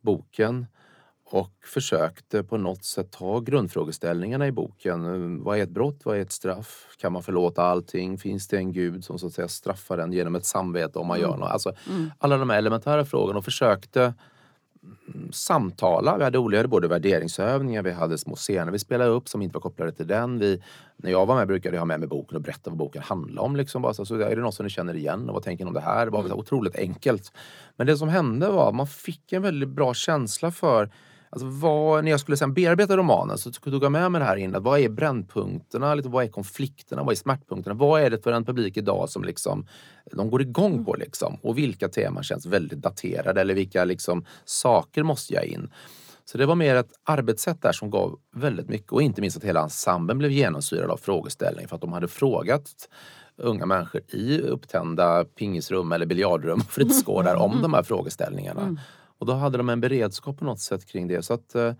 [0.00, 0.66] boken
[1.24, 5.42] och försökte på något sätt ta grundfrågeställningarna i boken.
[5.42, 6.00] Vad är ett brott?
[6.04, 6.96] Vad är ett straff?
[6.98, 8.18] Kan man förlåta allting?
[8.18, 11.20] Finns det en gud som så att säga straffar en genom ett samvete om man
[11.20, 11.50] gör något?
[11.50, 11.72] Alltså,
[12.18, 14.14] Alla de här elementära frågorna och försökte mm,
[15.30, 16.16] samtala.
[16.16, 19.60] Vi hade olika både värderingsövningar, vi hade små scener vi spelade upp som inte var
[19.60, 20.38] kopplade till den.
[20.38, 20.62] Vi,
[20.96, 23.40] när jag var med brukade jag ha med mig boken och berätta vad boken handlade
[23.40, 23.56] om.
[23.56, 23.82] Liksom.
[23.82, 25.74] Bara så, så är det något som ni känner igen och vad tänker ni om
[25.74, 26.04] det här?
[26.04, 26.32] Det var mm.
[26.32, 27.32] otroligt enkelt.
[27.76, 30.90] Men det som hände var att man fick en väldigt bra känsla för
[31.32, 34.36] Alltså vad, när jag skulle sen bearbeta romanen så tog jag med mig det här
[34.36, 34.54] in.
[34.54, 35.94] Att vad är brännpunkterna?
[35.94, 37.02] Liksom, vad är konflikterna?
[37.02, 37.74] Vad är smärtpunkterna?
[37.74, 39.66] Vad är det för en publik idag som liksom,
[40.12, 40.94] de går igång på?
[40.94, 41.38] Liksom?
[41.42, 43.40] Och vilka teman känns väldigt daterade?
[43.40, 45.70] Eller vilka liksom, saker måste jag in?
[46.24, 49.44] Så det var mer ett arbetssätt där som gav väldigt mycket och inte minst att
[49.44, 52.88] hela ensemblen blev genomsyrad av frågeställningen för att de hade frågat
[53.36, 58.62] unga människor i upptända pingisrum eller biljardrum och fritidsgårdar om de här frågeställningarna.
[58.62, 58.78] Mm.
[59.22, 61.22] Och då hade de en beredskap på något sätt kring det.
[61.22, 61.72] Så att eh,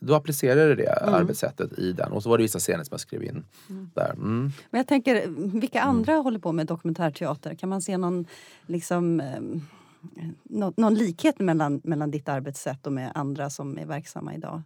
[0.00, 1.14] då applicerade det mm.
[1.14, 3.90] arbetssättet i den och så var det vissa scener som jag skrev in mm.
[3.94, 4.10] där.
[4.10, 4.50] Mm.
[4.70, 5.26] Men jag tänker,
[5.60, 5.96] vilka mm.
[5.96, 7.54] andra håller på med dokumentärteater?
[7.54, 8.26] Kan man se någon
[8.66, 9.60] liksom ehm,
[10.76, 14.62] någon likhet mellan, mellan ditt arbetssätt och med andra som är verksamma idag?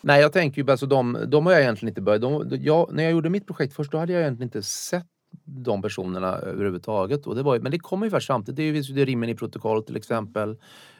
[0.00, 2.22] Nej, jag tänker ju alltså de, de har jag egentligen inte börjat...
[2.22, 5.06] De, jag, när jag gjorde mitt projekt först, då hade jag egentligen inte sett
[5.44, 7.26] de personerna överhuvudtaget.
[7.26, 8.56] Och det var, men det kommer ju först samtidigt.
[8.56, 10.56] Det är ju det Rimmen i protokoll till exempel.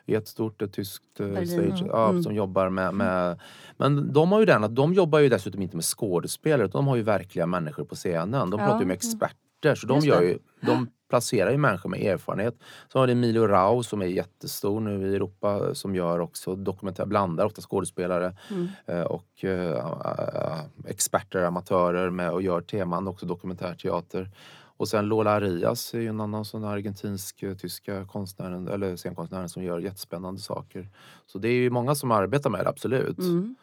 [0.06, 2.22] Jättestort ett tyskt eh, stage ja, mm.
[2.22, 3.40] som jobbar med, med...
[3.76, 6.88] Men de har ju den att de jobbar ju dessutom inte med skådespelare utan de
[6.88, 8.50] har ju verkliga människor på scenen.
[8.50, 8.66] De ja.
[8.66, 9.74] pratar ju med experter.
[9.74, 12.54] Så de, gör ju, de placerar ju människor med erfarenhet.
[12.92, 17.06] Så har vi Emilio Rau som är jättestor nu i Europa som gör också dokumentär,
[17.06, 18.68] blandar ofta skådespelare mm.
[18.86, 24.30] Eh, och uh, experter, amatörer med och gör teman, också dokumentärteater.
[24.76, 29.78] Och sen Lola Arias är ju en annan sån argentinsk-tyska konstnären, eller scenkonstnären som gör
[29.78, 30.88] jättespännande saker.
[31.26, 33.18] Så det är ju många som arbetar med det, absolut.
[33.18, 33.56] Mm.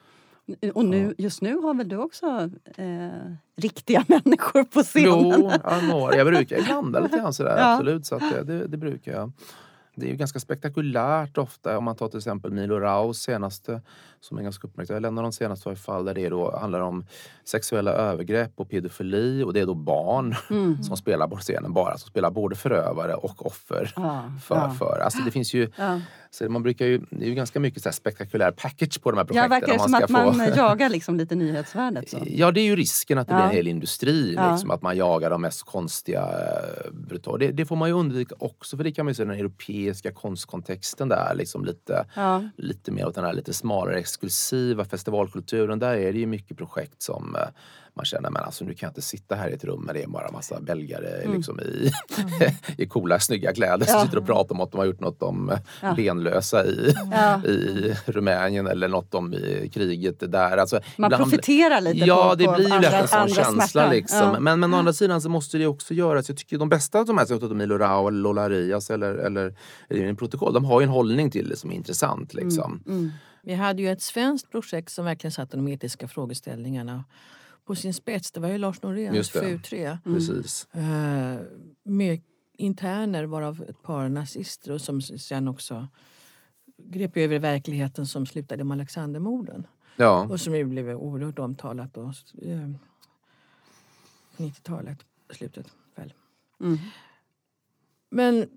[0.74, 3.10] Och nu, just nu har väl du också eh,
[3.58, 5.30] riktiga människor på scenen?
[5.30, 5.52] Jo,
[5.90, 7.74] jag, jag brukar blanda lite grann sådär, ja.
[7.74, 8.06] absolut.
[8.06, 9.32] Så det, det, det, brukar jag.
[9.96, 13.82] Det är ju ganska spektakulärt ofta om man tar till exempel Milo Raus senaste
[14.20, 15.06] som är ganska uppmärksammad.
[15.06, 17.06] En av de senaste var fall där det då handlar om
[17.46, 20.84] sexuella övergrepp och pedofili och det är då barn mm.
[20.84, 23.94] som spelar på scenen bara, som spelar både förövare och offer.
[23.96, 24.72] Ja, för, ja.
[24.80, 25.00] för.
[25.00, 26.00] Alltså det finns ju ja.
[26.34, 29.26] Så man brukar ju, det är ju ganska mycket så spektakulär package på de här
[29.26, 29.52] projekten.
[29.52, 30.38] Ja, verkar det som att få...
[30.38, 32.10] man jagar liksom lite nyhetsvärdet?
[32.10, 32.18] Så.
[32.26, 33.40] Ja, det är ju risken att det ja.
[33.40, 34.34] blir en hel industri.
[34.36, 34.52] Ja.
[34.52, 37.38] Liksom, att man jagar de mest konstiga eh, brutala.
[37.38, 39.83] Det, det, får man ju undvika också för det kan man ju se den europeiska
[40.12, 41.36] konstkontexten där.
[41.36, 42.50] Liksom lite, ja.
[42.58, 45.80] lite mer åt den här lite smalare exklusiva festivalkulturen.
[45.80, 47.48] Där är det ju mycket projekt som eh,
[47.96, 50.04] man känner men alltså nu kan jag inte sitta här i ett rum med det
[50.04, 51.38] är bara massa belgare mm.
[51.38, 52.54] liksom, i, mm.
[52.78, 55.58] i coola snygga kläder som sitter och pratar om att de har gjort något om
[55.82, 55.94] ja.
[55.94, 57.46] benlösa i, ja.
[57.46, 60.58] i Rumänien eller något om i kriget där.
[60.58, 63.90] Alltså, man ibland, profiterar lite ja, på, det på blir ju lätt en sån känsla.
[63.90, 64.44] Liksom.
[64.44, 66.30] Men, men å andra sidan så måste det också göras.
[66.30, 69.56] Jag tycker de bästa av de här, som Milo Rao eller Lola Arias eller, eller,
[69.90, 72.34] eller protokoll, de har ju en hållning till det som är intressant.
[72.34, 72.84] Liksom.
[72.86, 73.00] Mm.
[73.00, 73.12] Mm.
[73.46, 77.04] Vi hade ju ett svenskt projekt som verkligen satte de etiska frågeställningarna
[77.66, 78.32] på sin spets.
[78.32, 79.86] Det var ju Lars Noréns FU 3.
[79.86, 80.00] Mm.
[80.04, 80.68] Precis.
[80.76, 81.42] Uh,
[81.84, 82.22] med
[82.54, 85.88] interner varav ett par nazister och som sen också
[86.78, 89.68] grep över verkligheten som slutade med Alexandermorden.
[89.96, 90.28] Ja.
[90.30, 92.76] Och som ju blev oerhört omtalat då, uh,
[94.38, 94.98] på 90-talet,
[95.30, 96.14] slutet väl.
[96.60, 96.78] Mm.
[98.10, 98.50] Men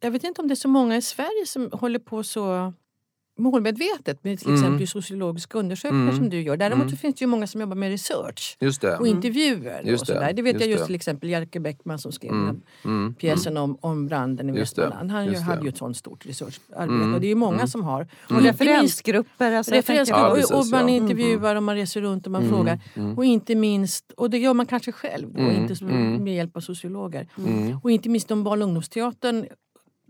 [0.00, 2.72] jag vet inte om det är så många i Sverige som håller på så
[3.42, 4.60] målmedvetet med till mm.
[4.60, 6.16] exempel sociologiska undersökningar mm.
[6.16, 6.56] som du gör.
[6.56, 6.96] Däremot mm.
[6.96, 8.56] finns det ju många som jobbar med research
[9.00, 9.82] och intervjuer.
[9.84, 10.32] Just och sådär.
[10.32, 12.60] Det vet just jag just till exempel Jerker Bäckman som skrev mm.
[12.84, 13.14] mm.
[13.14, 15.10] pjäsen om, om branden i Västmanland.
[15.10, 17.14] Han ju, hade ju ett sånt stort researcharbete mm.
[17.14, 18.08] och det är ju många som har.
[18.30, 19.52] Och referensgrupper.
[19.52, 22.80] Alltså referensgrupper ja, precis, och, och, man intervjuar och man reser runt och man frågar.
[23.16, 27.28] Och inte minst, och det gör man kanske själv då, inte med hjälp av sociologer.
[27.82, 29.46] Och inte minst om barn och ungdomsteatern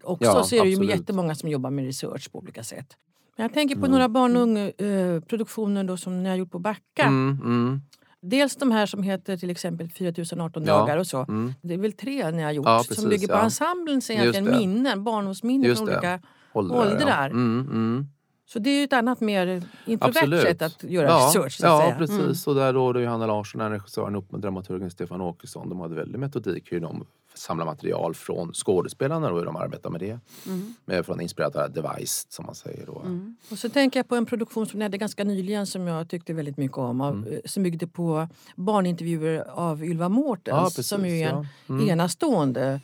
[0.05, 2.97] också ja, så är det ju jättemånga som jobbar med research på olika sätt.
[3.37, 3.90] Jag tänker på mm.
[3.90, 7.03] några barn och ungproduktioner eh, som ni har gjort på Backa.
[7.03, 7.81] Mm, mm.
[8.21, 10.79] Dels de här som heter till exempel 4018 ja.
[10.79, 11.18] dagar och så.
[11.18, 11.55] Mm.
[11.62, 13.42] Det är väl tre ni har gjort ja, precis, som bygger på ja.
[13.42, 16.21] ensemblen, egentligen minnen, barndomsminnen från olika
[16.53, 16.77] åldrar.
[16.77, 17.27] åldrar.
[17.27, 18.07] Mm, mm.
[18.47, 20.42] Så det är ju ett annat mer introvert Absolut.
[20.42, 21.53] sätt att göra ja, research.
[21.53, 21.95] Så ja, säga.
[21.99, 22.47] precis.
[22.47, 25.68] Och där råder Johanna Larsson, den regissören, upp med dramaturgen Stefan Åkesson.
[25.68, 30.01] De hade väldigt metodik hur de samlar material från skådespelarna och hur de arbetar med
[30.01, 30.18] det.
[30.47, 30.75] Mm.
[30.85, 32.87] Med, från inspirerat device som man säger.
[32.87, 33.01] Då.
[33.01, 33.37] Mm.
[33.51, 36.33] Och så tänker jag på en produktion som ni hade ganska nyligen som jag tyckte
[36.33, 37.01] väldigt mycket om.
[37.01, 37.40] Av, mm.
[37.45, 41.75] Som byggde på barnintervjuer av Ylva Mårtens ja, som ju är en ja.
[41.75, 41.88] mm.
[41.88, 42.81] enastående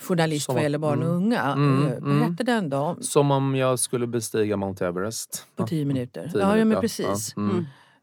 [0.00, 1.16] journalist som, vad gäller barn och mm.
[1.16, 1.42] unga.
[1.42, 2.96] Mm, eh, vad hette den då?
[3.00, 5.46] Som om jag skulle bestiga Mount Everest.
[5.56, 6.30] På tio minuter.
[6.32, 6.58] Tio ja, minuter.
[6.58, 7.32] ja, men precis.
[7.36, 7.42] Ja.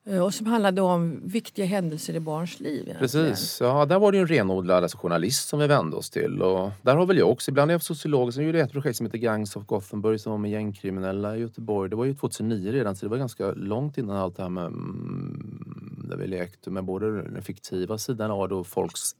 [0.07, 2.95] Eh, och som handlade om viktiga händelser i barns liv.
[2.99, 6.41] Precis, ja, där var det ju en renodlad alltså, journalist som vi vände oss till.
[6.41, 8.97] Och där har väl jag också, ibland är jag sociolog, så gjorde jag ett projekt
[8.97, 11.89] som heter Gangs of Gothenburg som var med gängkriminella i Göteborg.
[11.89, 14.65] Det var ju 2009 redan så det var ganska långt innan allt det här med
[14.65, 19.15] mm, där vi lekte med både den fiktiva sidan av det och folks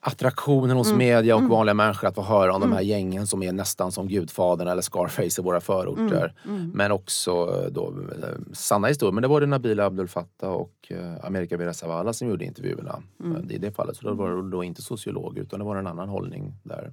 [0.00, 3.52] attraktionen hos media och vanliga människor att få höra om de här gängen som är
[3.52, 6.34] nästan som Gudfadern eller Scarface i våra förorter.
[6.72, 9.12] Men också eh, då eh, sanna historier.
[9.12, 13.02] Men det var det Nabila Abdul Fattah och eh, America Vera Zavala som gjorde intervjuerna.
[13.50, 16.08] I det fallet så då var det då inte sociolog utan det var en annan
[16.08, 16.92] hållning där.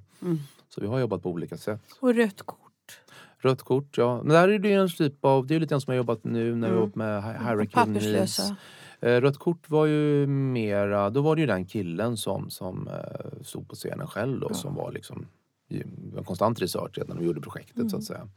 [0.68, 1.80] Så vi har jobbat på olika sätt.
[2.00, 2.60] Och rött kort.
[3.38, 4.16] Rött kort, ja.
[4.22, 6.24] Men där är det ju en typ av, det är lite grann som jag jobbat
[6.24, 8.52] nu när vi har jobbat med Hurricane Needs.
[9.00, 13.42] Eh, Rött kort var ju mera, då var det ju den killen som, som eh,
[13.42, 15.26] stod på scenen själv då som var liksom
[16.16, 18.28] en konstant research redan när vi gjorde projektet så att säga.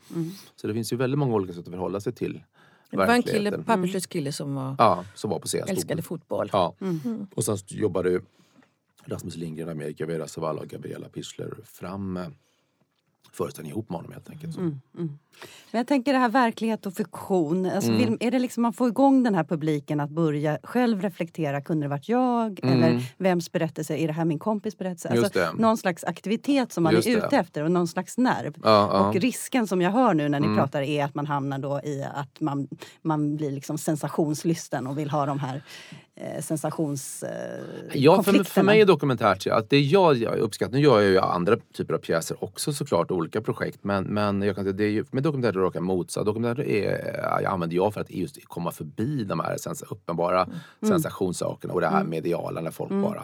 [0.55, 2.43] Så det finns ju väldigt många olika sätt att förhålla sig till
[2.91, 5.67] Det var en kille, papperslös kille som var, Ja, som var på scen.
[5.67, 6.49] älskade fotboll.
[6.53, 6.73] Ja.
[7.35, 8.21] Och sen jobbade
[9.05, 12.19] Rasmus Lindgren, Amerika Vera Zavala och Gabriella Pichler fram
[13.33, 14.53] föreställningen ihop med honom helt enkelt.
[14.53, 14.61] Så.
[15.71, 17.65] Men jag tänker det här verklighet och fiktion.
[17.65, 18.05] Alltså, Mm.
[18.05, 21.61] vill, är det liksom man får igång den här publiken att börja själv reflektera.
[21.61, 22.59] Kunde det varit jag?
[22.63, 23.97] Eller vems berättelse?
[23.97, 25.07] Är det här min kompis berättelse?
[25.09, 25.23] Mm.
[25.23, 25.53] Alltså, det.
[25.53, 27.27] någon slags aktivitet som man Just är det.
[27.27, 28.53] ute efter och någon slags nerv.
[28.55, 28.97] Ja, ja.
[28.97, 29.07] Mm.
[29.09, 32.05] Och risken som jag hör nu när ni pratar är att man hamnar då i
[32.13, 32.67] att man,
[33.01, 35.61] man blir liksom sensationslysten och vill ha de här
[36.19, 37.23] eh, sensations...
[37.23, 37.59] Eh,
[37.93, 41.11] Ja, för, för mig är dokumentärt ja, att det jag, jag uppskattar, nu gör jag
[41.11, 43.79] ju andra typer av pjäser också såklart, olika projekt.
[43.81, 46.25] Men, men jag kan säga, det är ju, med dokumentärt är det raka motsatt.
[46.25, 50.47] Dokumentärt är, jag använder jag för att just komma förbi de här sens, uppenbara
[50.87, 53.23] sensationssakerna och det här mediala när folk bara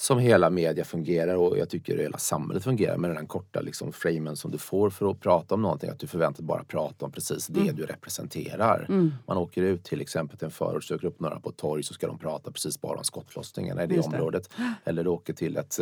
[0.00, 3.92] som hela media fungerar och jag tycker hela samhället fungerar med den här korta liksom,
[3.92, 5.90] framen som du får för att prata om någonting.
[5.90, 8.86] Att du förväntas bara prata om precis det du representerar.
[9.26, 11.94] Man åker ut till exempel till en förort, söker upp några på ett torg så
[11.94, 14.16] ska de prata precis bara om skottlossningarna i det Just det.
[14.16, 14.50] området.
[14.84, 15.78] Eller du åker till ett,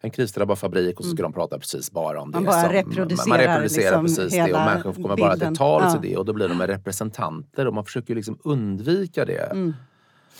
[0.00, 2.36] en krisdrabbad fabrik och så ska de prata precis bara om det.
[2.36, 5.52] Man bara som, reproducerar man reproducerar liksom precis det och människor kommer bara bilden.
[5.52, 6.04] till tals Ja.
[6.04, 9.72] i det och då blir de representanter och man försöker liksom undvika det.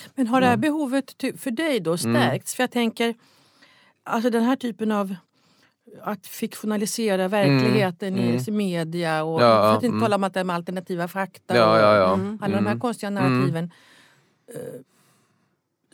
[0.05, 0.13] Mm.
[0.15, 2.55] Men har det här behovet för dig då stärkts?
[2.55, 3.15] För jag tänker,
[4.03, 5.15] alltså den här typen av
[6.03, 10.01] att fiktionalisera verkligheten i media och Ja, för att inte mm.
[10.01, 12.13] tala om att det är med alternativa fakta Ja, och ja, ja.
[12.13, 12.81] alla de här Mm.
[12.81, 13.71] konstiga narrativen.
[14.55, 14.81] Eh,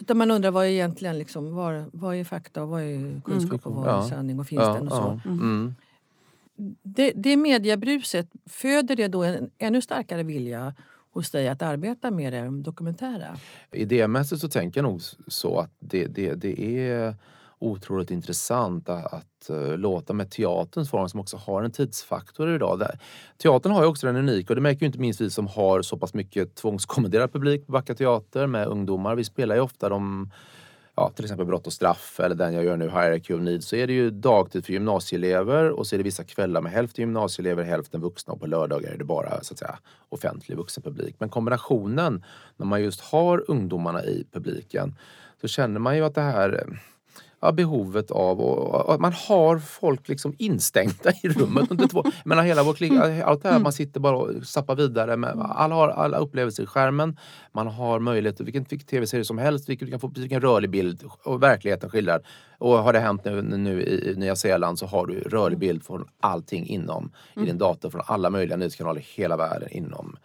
[0.00, 3.66] Utan man undrar vad är egentligen liksom, vad, vad är fakta och vad är kunskap
[3.66, 5.20] och vad är sanning och finns den och så.
[5.24, 5.74] Mm.
[6.82, 10.74] Det, det mediebruset, föder det då en ännu starkare vilja
[11.12, 13.36] hos dig att arbeta med det dokumentära?
[13.72, 17.14] Idémässigt så tänker jag nog så att det, det, det är
[17.58, 22.78] otroligt intressant att, att låta med teaterns form som också har en tidsfaktor idag.
[22.78, 22.98] Där,
[23.42, 25.82] teatern har ju också den unika och det märker ju inte minst vi som har
[25.82, 29.14] så pass mycket tvångskommenderad publik på Backa Teater med ungdomar.
[29.14, 30.30] Vi spelar ju ofta de
[31.02, 33.76] ja, till exempel Brott och straff eller den jag gör nu, Hierarchy of Need, så
[33.76, 37.64] är det ju dagtid för gymnasieelever och så är det vissa kvällar med hälften gymnasieelever,
[37.64, 41.14] hälften vuxna och på lördagar är det bara så att säga offentlig vuxenpublik.
[41.18, 42.24] Men kombinationen
[42.56, 44.94] när man just har ungdomarna i publiken
[45.40, 46.80] så känner man ju att det här
[47.42, 52.04] ja, behovet av och, och man har folk liksom instängda i rummet under två.
[52.24, 52.92] Menar hela vår klick,
[53.24, 55.30] allt det här man sitter bara och zappar vidare med.
[55.54, 57.16] Alla har alla upplevelser i skärmen.
[57.52, 61.90] Man har möjlighet, vilken, vilken tv-serie som helst, vilken, precis vilken rörlig bild och verkligheten
[61.90, 62.22] skildrar.
[62.58, 66.08] Och har det hänt nu, nu i Nya Zeeland så har du rörlig bild från
[66.20, 70.16] allting inom i din dator från alla möjliga nyhetskanaler i hela världen inom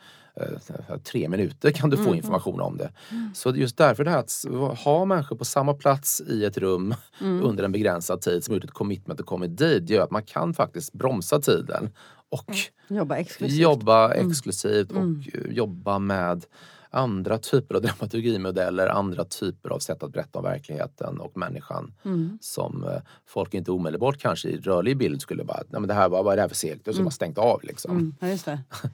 [1.03, 2.91] tre minuter kan du få information om det.
[3.33, 4.45] Så just därför det här att
[4.79, 8.71] ha människor på samma plats i ett rum under en begränsad tid som gjort ett
[8.71, 11.89] commitment och kommit dit gör att man kan faktiskt bromsa tiden
[12.29, 12.55] och
[12.87, 13.59] Jobba exklusivt.
[13.59, 16.45] jobba exklusivt och eh, jobba med
[16.89, 21.93] andra typer av dramaturgimodeller, andra typer av sätt att berätta om verkligheten och människan
[22.41, 26.09] som eh, folk inte omedelbart kanske i rörlig bild skulle bara, nej men det här
[26.09, 26.87] var, vad är det här för segt?
[26.87, 28.15] Och så bara stängt av liksom.
[28.21, 28.57] Mm, ja.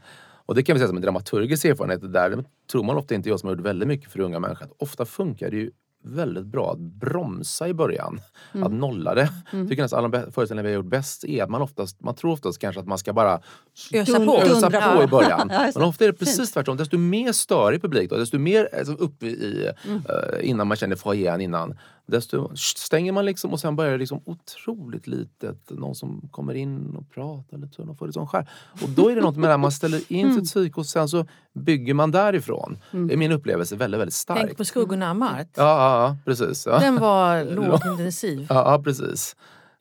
[0.46, 2.02] Och det kan vi säga som en dramaturgisk erfarenhet.
[2.02, 4.68] Det Där tror man ofta inte jag som har gjort väldigt mycket för unga människor.
[4.78, 5.72] Ofta funkar det ju
[6.04, 8.20] väldigt bra att bromsa i början.
[8.52, 9.30] Att nolla det.
[9.54, 9.68] Mm.
[9.68, 12.60] Tycker nästan alla föreställningar vi har gjort bäst är att man oftast, man tror oftast
[12.60, 13.42] kanske att man ska bara
[13.94, 14.42] Ösa på.
[14.42, 15.04] ösa på på.
[15.04, 15.48] i början.
[15.76, 16.78] Men ofta är det precis tvärtom.
[16.78, 21.42] Desto mer störig publik då, desto mer alltså, uppe i, eh, innan man känner foajén
[21.42, 21.78] innan.
[22.06, 25.70] Desto stänger man liksom och sen börjar det liksom otroligt litet.
[25.70, 28.50] Någon som kommer in och pratar lite och får sån skär.
[28.84, 31.26] Och då är det något med här, man ställer in sitt psyke och sen så
[31.54, 32.78] bygger man därifrån.
[32.92, 34.40] Det är min upplevelse väldigt, väldigt stark.
[34.46, 35.48] Tänk på Skuggorna av Mart.
[35.56, 36.66] Ja, ja, ja, precis.
[36.66, 36.80] Ja.
[36.80, 38.46] Den var lågintensiv.
[38.50, 39.36] Ja, ja, precis.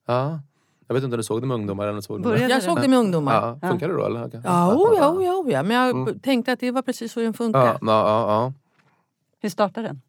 [0.06, 0.40] Ja.
[0.86, 2.88] Jag vet inte om du såg det med ungdomar eller såg Började Jag såg det
[2.88, 3.58] med ungdomar.
[3.62, 4.06] Ja, funkar det då?
[4.06, 4.40] Eller?
[4.44, 7.20] Ja, oh, ja, oh, ja, oh, ja, men jag tänkte att det var precis så
[7.20, 7.66] den funkar.
[7.66, 8.52] Ja, ja, ja, ja.
[9.40, 10.00] Hur startar den?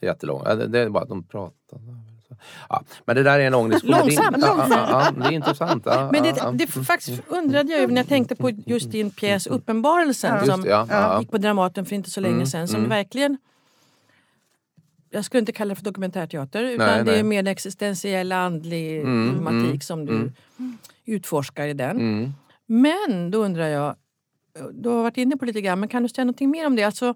[0.00, 0.44] Jättelång.
[0.44, 1.80] Det, det är bara att de pratar.
[2.68, 3.98] Ja, men det där är en lång diskussion.
[4.00, 5.82] Långsamt, Det är, ja, ja, ja, det är intressant.
[5.86, 9.46] Ja, Men det, det faktiskt undrade jag ju när jag tänkte på just din pjäs
[9.46, 12.68] Uppenbarelsen Just som det, gick på Dramaten för inte så länge sedan.
[12.68, 13.38] Som verkligen
[15.10, 17.22] jag skulle inte kalla det för dokumentärteater utan Nej, det är nej.
[17.22, 20.32] mer en existentiell andlig Mm, problematik mm, som du mm.
[21.04, 21.96] utforskar i den.
[21.96, 22.32] Mm.
[22.66, 23.94] Men då undrar jag,
[24.72, 26.82] du har varit inne på lite grann, men kan du säga någonting mer om det?
[26.82, 27.14] Alltså,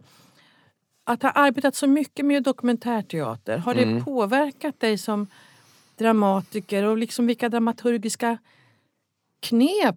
[1.05, 4.05] att ha arbetat så mycket med dokumentärteater, har det Mm.
[4.05, 5.27] påverkat dig som
[5.99, 8.39] dramatiker och liksom vilka dramaturgiska
[9.41, 9.97] knep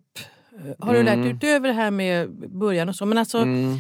[0.57, 1.35] eh, har du lärt dig Mm.
[1.37, 3.05] utöver det här med början och så?
[3.05, 3.77] Men alltså, Mm.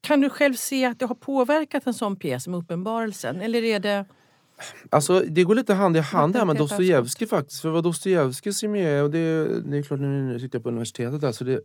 [0.00, 3.40] kan du själv se att det har påverkat en sån pjäs som Uppenbarelsen?
[3.40, 4.04] Eller är det...
[4.90, 7.62] Alltså det går lite hand i hand här med Dostojevskij faktiskt.
[7.62, 11.20] För vad Dostojevskij som är, och det, det är klart nu sitter jag på universitetet
[11.20, 11.60] där så det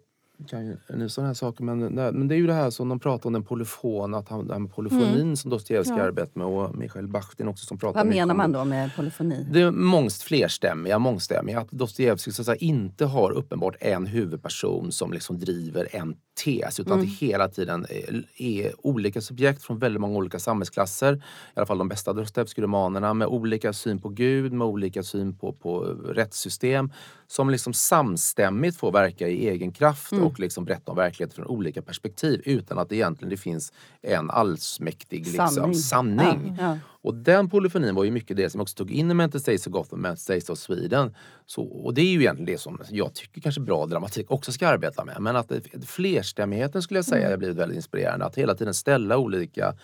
[0.48, 2.90] kan ju nu sådana här saker men, nej, men det är ju det här som
[2.90, 6.04] de pratar om den polyfon, att han, med polyfonin som Dostojevskij Ja.
[6.04, 9.48] arbetar med och Michael Bachtin också som pratar Vad menar om man då med polyfoni?
[9.52, 11.60] Det är mångst flerstämmiga, mångstämmiga.
[11.60, 16.80] Att Dostojevskij så att säga, inte har uppenbart en huvudperson som liksom driver en tes
[16.80, 21.14] utan att det hela tiden är, är olika subjekt från väldigt många olika samhällsklasser.
[21.16, 21.20] I
[21.54, 25.80] alla fall de bästa Dostojevskij-romanerna med olika syn på Gud, med olika syn på, på
[26.10, 26.92] rättssystem
[27.28, 31.82] som liksom samstämmigt får verka i egen kraft och liksom berätta om verkligheten från olika
[31.82, 35.76] perspektiv utan att det egentligen det finns en allsmäktig liksom, Sanning.
[35.76, 36.56] sanning.
[36.60, 36.80] Ja, ja.
[37.02, 39.74] Och den polyfonin var ju mycket det som också tog in i Mental States of
[39.74, 41.16] Gotham, Mental States of Sweden.
[41.46, 44.68] Så, och det är ju egentligen det som jag tycker kanske bra dramatik också ska
[44.68, 45.22] arbeta med.
[45.22, 45.52] Men att
[45.86, 48.26] flerstämmigheten skulle jag säga har blivit väldigt inspirerande.
[48.26, 49.76] Att hela tiden ställa olika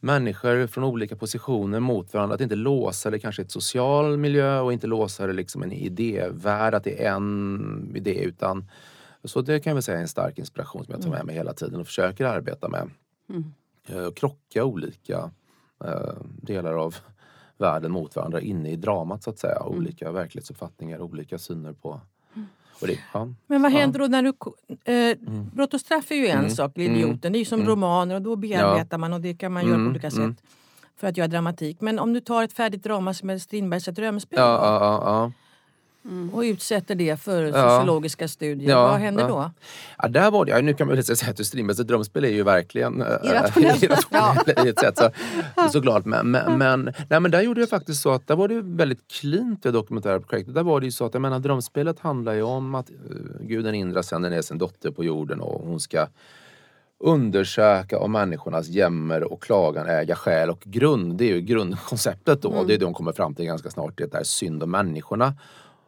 [0.00, 2.34] människor från olika positioner mot varandra.
[2.34, 6.74] Att inte låsa det kanske ett social miljö och inte låsa det liksom en idévärld,
[6.74, 8.64] att det är en idé utan
[9.24, 11.52] så det kan jag säga är en stark inspiration som jag tar med mig hela
[11.52, 12.90] tiden och försöker arbeta med.
[13.88, 15.30] Eh, och krocka olika
[15.84, 16.96] eh, delar av
[17.58, 19.62] världen mot varandra inne i dramat så att säga.
[19.62, 22.00] Olika verklighetsuppfattningar, olika syner på...
[22.80, 23.28] Det, ja.
[23.46, 23.78] Men vad Ja.
[23.78, 24.32] händer då när du...
[24.92, 25.16] Eh,
[25.52, 26.50] Brott och straff är ju en Mm.
[26.50, 26.92] sak, Mm.
[26.96, 27.32] Idioten.
[27.32, 27.70] Det är ju som Mm.
[27.70, 29.90] romaner och då bearbetar man och det kan man göra på Mm.
[29.90, 30.18] olika sätt.
[30.18, 30.36] Mm.
[30.96, 31.80] För att göra dramatik.
[31.80, 34.58] Men om du tar ett färdigt drama som är Strindbergs Ett drömspel Ja,
[35.04, 35.32] ja,
[36.02, 36.10] ja.
[36.32, 37.52] och utsätter det för Ja.
[37.78, 39.28] sociologiska studier, Ja, vad händer ja.
[39.28, 39.50] då?
[39.98, 42.42] Ja, där var det, ja, nu kan man väl säga att Strindbergs drömspel är ju
[42.42, 43.82] verkligen äh, Irrationellt.
[43.82, 44.98] irrationellt i ett sätt.
[44.98, 45.10] Så,
[45.72, 46.04] såklart.
[46.04, 49.08] Men, men, men, nej, men där gjorde jag faktiskt så att där var det väldigt
[49.20, 50.54] cleant det dokumentära projektet.
[50.54, 53.74] Där var det ju så att jag menar, drömspelet handlar ju om att uh, guden
[53.74, 56.06] Indra sänder ner sin dotter på jorden och hon ska
[57.02, 61.16] undersöka om människornas jämmer och klagan äga skäl och grund.
[61.16, 62.64] Det är ju grundkonceptet då.
[62.64, 63.96] Det är det hon kommer fram till ganska snart.
[63.96, 65.34] Det är synd om människorna.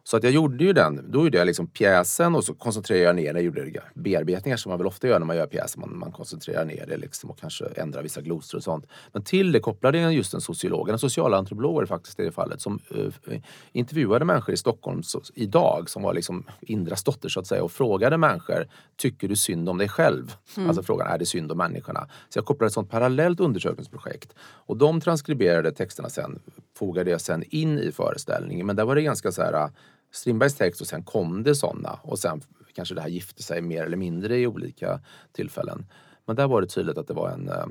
[0.04, 3.16] Så att jag gjorde ju den, då gjorde jag liksom pjäsen och så koncentrerade jag
[3.16, 5.80] ner, jag gjorde bearbetningar som man väl ofta gör när man gör pjäser.
[5.80, 8.86] Man, man koncentrerar ner det liksom och kanske ändrar vissa glosor och sånt.
[9.12, 12.32] Men till det kopplade jag just en sociolog, en socialantropolog var det faktiskt i det
[12.32, 13.40] fallet, som eh,
[13.72, 17.72] intervjuade människor i Stockholm så, idag som var liksom Indras dotter så att säga och
[17.72, 20.34] frågade människor, tycker du synd om dig själv?
[20.56, 22.08] Alltså frågan, är det synd om människorna?
[22.28, 24.34] Så jag kopplade ett sånt parallellt undersökningsprojekt.
[24.40, 26.40] Och de transkriberade texterna sen,
[26.78, 28.66] fogade jag sen in i föreställningen.
[28.66, 29.70] Men där var det ganska så här
[30.12, 32.40] Strindbergs text och sen kom det såna och sen
[32.74, 35.00] kanske det här gifte sig mer eller mindre i olika
[35.32, 35.86] tillfällen.
[36.26, 37.64] Men där var det tydligt att det var en eh,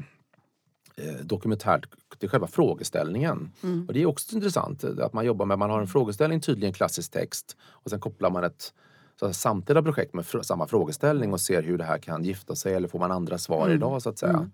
[0.95, 1.87] eh, dokumentärt
[2.19, 3.51] till själva frågeställningen.
[3.87, 6.73] Och det är också intressant eh, att man jobbar med, man har en frågeställning, tydligen
[6.73, 8.73] klassisk text och sen kopplar man ett
[9.19, 12.73] så samtida projekt med fr- samma frågeställning och ser hur det här kan gifta sig
[12.73, 14.49] eller får man andra svar idag så att säga.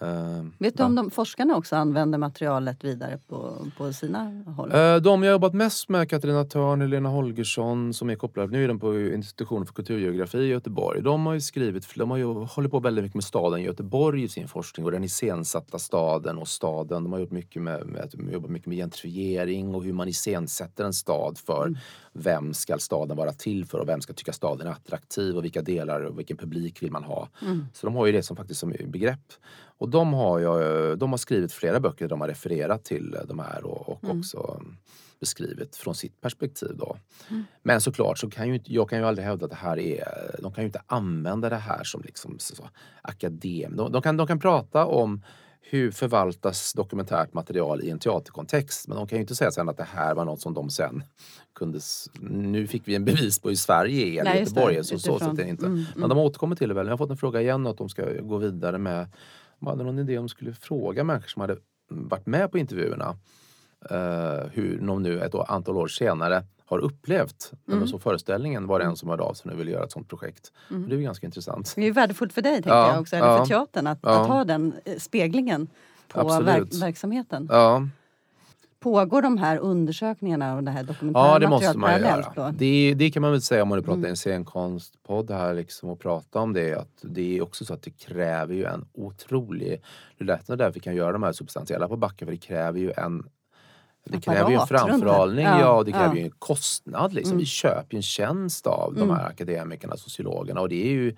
[0.00, 4.72] Eh, Vet du om de forskarna också använder materialet vidare på, på sina håll?
[4.72, 8.68] Eh, De jag jobbat mest med, Katarina Törn, Helena Holgersson som är kopplade, nu är
[8.68, 11.02] de på Institutionen för kulturgeografi i Göteborg.
[11.02, 14.28] De har ju skrivit, de har ju hållit på väldigt mycket med staden Göteborg i
[14.28, 17.02] sin forskning och den iscensatta staden och staden.
[17.02, 20.94] De har gjort mycket med, med, jobbat mycket med gentrifiering och hur man iscensätter en
[20.94, 21.74] stad för
[22.18, 25.62] vem ska staden vara till för och vem ska tycka staden är attraktiv och vilka
[25.62, 27.28] delar och vilken publik vill man ha.
[27.72, 29.32] Så de har ju det som faktiskt som begrepp.
[29.78, 33.38] Och de har, ju, de har skrivit flera böcker där de har refererat till de
[33.38, 34.62] här och, och också
[35.20, 36.76] beskrivit från sitt perspektiv.
[36.76, 36.96] Då.
[37.62, 40.04] Men såklart så kan ju jag kan ju aldrig hävda att det här är,
[40.38, 42.68] de kan ju inte använda det här som liksom så,
[43.02, 43.76] akadem.
[43.76, 45.22] De, de, kan, de kan prata om
[45.70, 48.88] hur förvaltas dokumentärt material i en teaterkontext.
[48.88, 51.02] Men de kan ju inte säga sen att det här var något som de sen
[51.54, 51.80] kunde...
[52.20, 54.40] Nu fick vi en bevis på i Sverige eller Nej.
[54.40, 54.84] Göteborg.
[54.84, 55.66] Så, så, så att det inte.
[55.66, 56.86] Mm, Men de återkommer till det väl.
[56.86, 59.08] Jag har fått en fråga igen att de ska gå vidare med...
[59.60, 61.56] De hade någon idé om de skulle fråga människor som hade
[61.88, 63.16] varit med på intervjuerna
[63.90, 68.66] eh, hur de nu ett antal år senare har upplevt när de såg föreställningen.
[68.66, 70.52] Var det en som hörde av sig och ville göra ett sånt projekt.
[70.70, 71.72] Och Det är ju ganska intressant.
[71.74, 73.98] Det är ju värdefullt för dig, tänker Ja, jag också, eller ja, för teatern, att,
[74.02, 74.20] ja.
[74.20, 75.68] att ha den eh, speglingen
[76.08, 77.48] på verk, verksamheten.
[77.50, 77.86] Ja,
[78.80, 82.52] Pågår de här undersökningarna och det här dokumentära Ja, det måste man göra.
[82.52, 84.06] Det, det kan man väl säga om man nu pratar Mm.
[84.06, 86.74] i en scenkonstpodd här liksom och prata om det.
[86.74, 89.82] Att det är också så att det kräver ju en otrolig...
[90.18, 92.92] Det är därför vi kan göra de här substantiella på backen för det kräver ju
[92.96, 93.24] en
[94.06, 96.16] det kräver ju en framförhållning, Ja, ja, och det kräver ja.
[96.16, 97.12] ju en kostnad.
[97.14, 97.32] Liksom.
[97.32, 97.38] Mm.
[97.38, 101.16] Vi köper ju en tjänst av de här akademikerna, sociologerna och det är ju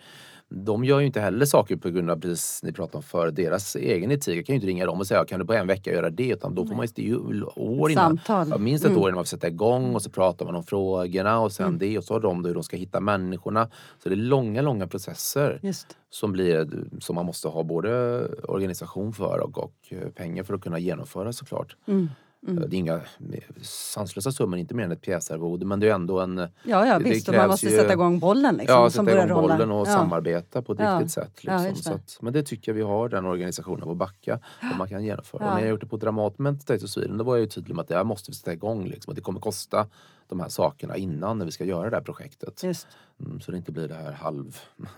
[0.51, 3.77] de gör ju inte heller saker på grund av, precis ni pratade om för deras
[3.77, 4.39] egen etik.
[4.39, 6.29] Jag kan ju inte ringa dem och säga kan du på en vecka göra det?
[6.29, 8.19] Utan då får man ju, år innan.
[8.27, 8.61] Samtal.
[8.61, 9.03] Minst ett Mm.
[9.03, 11.99] år innan man får sätta igång och så pratar man om frågorna och sen det
[11.99, 13.69] och så har de hur de ska hitta människorna.
[14.03, 15.87] Så det är långa, långa processer Just.
[16.11, 16.69] som, blir,
[17.01, 21.33] som man måste ha både organisation för och, och eh, pengar för att kunna genomföra
[21.33, 21.77] såklart.
[21.87, 22.09] Mm.
[22.49, 23.01] Eh, Det är inga
[23.63, 26.49] sanslösa summor, inte mer än ett pjäsarvode men det är ändå en Ja,
[26.87, 27.29] ja Det visst.
[27.29, 28.75] Och man krävs måste ju- sätta igång bollen liksom.
[28.77, 29.55] Ja, som sätta börjar igång rolla.
[29.55, 29.93] bollen och ja.
[29.93, 30.95] samarbeta på ett Ja.
[30.95, 31.45] riktigt sätt.
[31.45, 31.95] Liksom.
[31.95, 34.41] att, men det tycker jag vi har den organisationen på Backa.
[34.61, 35.43] Att man kan genomföra.
[35.45, 35.49] Ja.
[35.49, 37.75] Och när jag gjort det på Dramaten State of Sweden då var jag ju tydlig
[37.75, 38.85] med att det här måste vi sätta igång.
[38.87, 39.11] Liksom.
[39.11, 39.87] Att det kommer kosta
[40.29, 42.63] de här sakerna innan när vi ska göra det här projektet.
[42.63, 42.87] Just.
[43.21, 44.59] Mm, så det inte blir det här halv...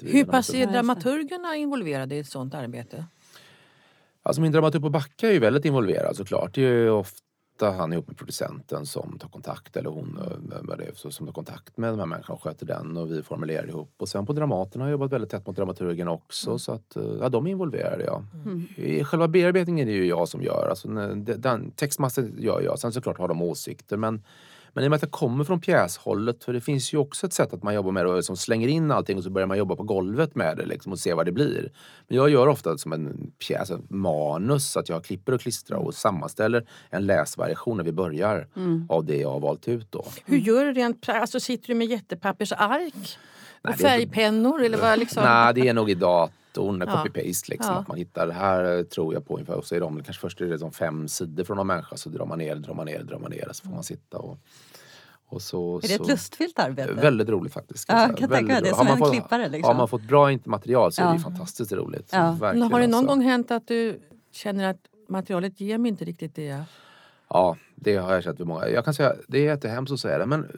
[0.00, 3.04] Hur pass är dramaturgerna involverade i ett sånt arbete?
[4.26, 6.54] Alltså min dramaturg på Backa är ju väldigt involverad såklart.
[6.54, 7.20] Det är ju ofta
[7.60, 10.18] han ihop med producenten som tar kontakt eller hon
[10.52, 13.10] eh, vad det är, som tar kontakt med de här människorna och sköter den och
[13.12, 13.94] vi formulerar ihop.
[13.98, 17.04] Och sen på Dramaten har jag jobbat väldigt tätt mot dramaturgen också så att eh,
[17.20, 18.22] ja, de är involverade ja.
[18.76, 20.66] I själva bearbetningen är det ju jag som gör.
[20.70, 22.78] Alltså, det- den, textmassan gör jag.
[22.78, 24.22] Sen såklart har de åsikter men
[24.76, 27.32] men i och med att jag kommer från pjäshållet, för det finns ju också ett
[27.32, 29.58] sätt att man jobbar med det och liksom slänger in allting och så börjar man
[29.58, 31.72] jobba på golvet med det liksom, och se vad det blir.
[32.08, 35.94] Men jag gör ofta som en pjäs, ett manus, att jag klipper och klistrar och
[35.94, 38.48] sammanställer en läsvariation när vi börjar
[38.88, 40.04] av det jag har valt ut då.
[40.24, 43.18] Hur gör du rent alltså Sitter du med jättepappersark?
[43.62, 44.62] Nej, och färgpennor?
[44.62, 45.22] Eller vad liksom?
[45.24, 46.92] Nej, det är nog i datorn, Ja.
[47.04, 47.72] copy-paste liksom.
[47.72, 47.80] Ja.
[47.80, 49.34] Att man hittar, det här eh, tror jag på.
[49.48, 52.08] Och så är de, kanske först är det som fem sidor från någon människa så
[52.08, 53.48] drar man ner, drar man ner, drar man ner.
[53.52, 54.38] Så får man sitta och
[55.42, 55.76] så...
[55.76, 56.92] Är det så, ett lustfyllt arbete?
[56.92, 57.88] Väldigt roligt faktiskt.
[57.88, 58.68] Ja, kan tänka mig det.
[58.68, 59.68] Som Har en man fått- klippare, liksom.
[59.68, 61.18] Har man fått bra inte material så är det Ja.
[61.18, 62.08] fantastiskt roligt.
[62.12, 62.30] Ja.
[62.40, 63.14] Verkligen, Men har det någon alltså.
[63.14, 64.00] gång hänt att du
[64.32, 66.62] känner att materialet ger mig inte riktigt det jag...
[67.28, 68.68] Ja, det har jag känt vid många.
[68.68, 70.48] Jag kan säga, det är jättehemskt att säga det, men eh,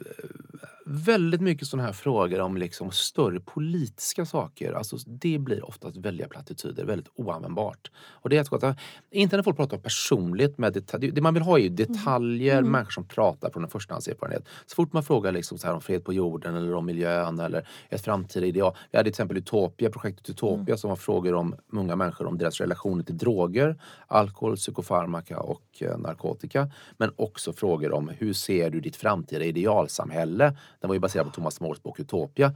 [0.91, 6.27] väldigt mycket sådana här frågor om liksom större politiska saker, alltså det blir oftast väldiga
[6.27, 7.91] plattityder, väldigt oanvändbart.
[7.97, 8.77] Och det är att,
[9.11, 12.91] inte när folk pratar personligt, med detalj, det man vill ha är ju detaljer, människor
[12.91, 14.47] som pratar från en förstahandserfarenhet.
[14.65, 17.67] Så fort man frågar liksom så här om fred på jorden eller om miljön eller
[17.89, 18.75] ett framtida ideal.
[18.91, 22.59] Vi hade till exempel Utopia, projektet Utopia som var frågor om många människor om deras
[22.59, 26.71] relationer till droger, alkohol, psykofarmaka och eh, narkotika.
[26.97, 30.55] Men också frågor om hur ser du ditt framtida idealsamhälle?
[30.81, 32.53] Den var ju baserad på Thomas Mores bok Utopia.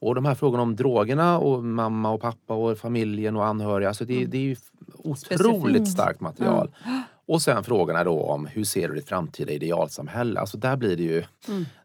[0.00, 3.88] Och de här frågorna om drogerna och mamma och pappa och familjen och anhöriga.
[3.88, 4.56] Alltså det, det är ju
[4.98, 5.88] otroligt Specifikt.
[5.88, 6.70] starkt material.
[7.26, 10.40] Och sen frågorna då om hur ser du ditt framtida idealsamhälle?
[10.40, 11.24] Alltså där blir det ju...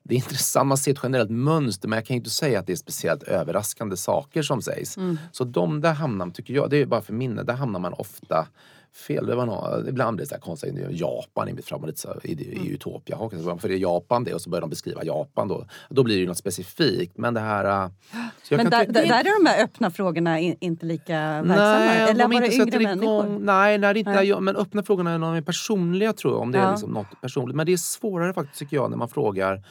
[0.04, 2.68] Det är intressant, man ser ett generellt mönster men jag kan ju inte säga att
[2.68, 4.98] det är speciellt överraskande saker som sägs.
[5.32, 8.48] Så de där hamnar, tycker jag, det är bara för minne, där hamnar man ofta
[8.96, 9.26] fel.
[9.26, 10.76] Det var nog, ibland blir det så här konstigt.
[10.90, 13.18] Japan är mitt favorit så i, i Utopia.
[13.18, 14.34] Och Varför är Japan det?
[14.34, 15.66] Och så börjar de beskriva Japan då.
[15.90, 17.18] Då blir det ju något specifikt.
[17.18, 17.84] Men det här...
[17.84, 17.90] äh,
[18.50, 21.56] Men där, där, är de här öppna frågorna in, inte lika verksamma?
[21.56, 23.04] Nej, Eller bara inte yngre människor?
[23.26, 23.46] igång.
[23.46, 24.42] Nej, nej, är inte, Nej.
[24.42, 26.42] men öppna frågorna är personliga tror jag.
[26.42, 26.72] Om det är Ja.
[26.72, 27.56] liksom något personligt.
[27.56, 29.64] Men det är svårare faktiskt tycker jag när man frågar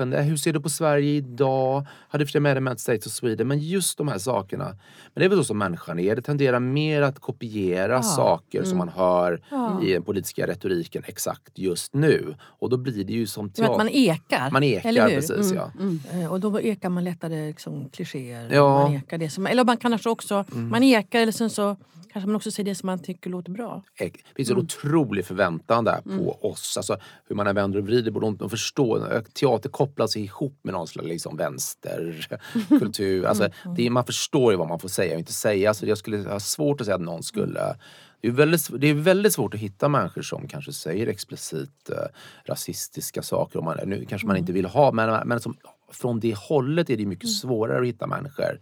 [0.00, 1.86] hur ser du på Sverige idag?
[2.08, 3.48] Hade sig med med States of Sweden?
[3.48, 4.64] Men just de här sakerna.
[4.64, 6.16] Men det är väl så som människan är.
[6.16, 8.68] Det tenderar mer att kopiera saker Mm.
[8.68, 9.82] som man hör Ja.
[9.82, 12.34] i den politiska retoriken exakt just nu.
[12.40, 13.76] Och då blir det ju som Som att teater.
[13.78, 14.50] man ekar.
[14.50, 15.70] Man ekar, precis ja.
[16.12, 18.48] Eh, Och då ekar man lättare liksom, klichéer.
[18.52, 18.82] Ja.
[18.82, 21.76] Man ekar det som, eller man kanske också man ekar eller sen så
[22.12, 23.82] kanske man också säger det som man tycker låter bra.
[23.98, 26.76] Det finns en otrolig förväntan där på oss.
[26.76, 26.96] Alltså,
[27.28, 28.20] hur man än vänder och vrider på.
[28.20, 33.24] De förstår, teater kopplas ihop med någon slags liksom, vänsterkultur.
[33.32, 35.74] Alltså, det är, man förstår ju vad man får säga och inte säga.
[35.74, 37.74] Så jag skulle ha svårt att säga att någon skulle
[38.22, 41.96] det är, väldigt, det är väldigt svårt att hitta människor som kanske säger explicit eh,
[42.44, 43.58] rasistiska saker.
[43.58, 45.56] Och man, nu kanske man inte vill ha, men, men som,
[45.92, 48.60] från det hållet är det mycket svårare att hitta människor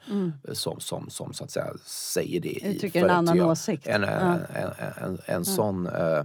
[0.48, 2.66] eh, som, som, som så att säga säger det.
[2.66, 3.86] Uttrycker en annan åsikt.
[3.86, 6.22] En, en, en, en, en sån eh,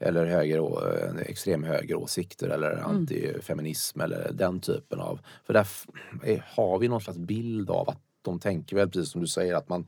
[0.00, 2.84] eller höger, å- en extrem högeråsikter eller Mm.
[2.84, 5.20] antifeminism eller den typen av...
[5.44, 5.66] För där
[6.24, 9.54] är, har vi någon slags bild av att de tänker väl precis som du säger
[9.54, 9.86] att man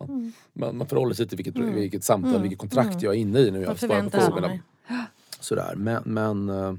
[0.00, 3.50] man, man, man förhåller sig till vilket, vilket samtal, vilket kontrakt jag är inne i
[3.50, 3.62] nu.
[3.62, 4.58] Jag svarar på frågorna.
[5.40, 5.74] Sådär.
[5.76, 6.72] Men, men, eh,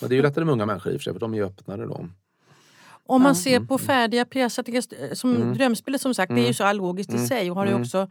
[0.00, 1.36] men det är ju lättare med unga människor i och för sig för de är
[1.38, 2.06] ju öppnare då.
[3.06, 7.14] Om man ser på färdiga pjäser, som Drömspelet som sagt, det är ju så logiskt
[7.14, 8.08] i sig och har ju också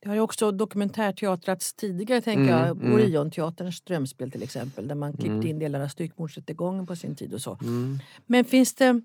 [0.00, 2.70] Det har ju också dokumentärteatrats tidigare, tänker Mm, jag.
[2.70, 2.92] mm.
[2.94, 4.88] Orionteaterns drömspel till exempel.
[4.88, 5.46] Där man klippte Mm.
[5.46, 7.58] in delar av styckmordsrättegången på sin tid och så.
[7.62, 7.98] Mm.
[8.26, 9.00] Men finns det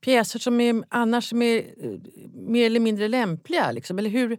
[0.00, 1.98] pjäser som är, annars som är eh,
[2.34, 3.72] mer eller mindre lämpliga?
[3.72, 3.98] Liksom?
[3.98, 4.38] Eller hur?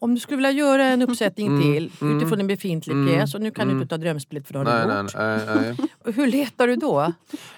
[0.00, 3.34] Om du skulle vilja göra en uppsättning Mm, till mm, utifrån en befintlig mm, pjäs
[3.34, 3.82] och nu kan du mm.
[3.82, 5.14] inte ta drömspelet för då har Nej, du nej, gjort.
[5.16, 5.40] nej,
[5.78, 5.88] nej.
[6.04, 7.12] Och Hur letar du då?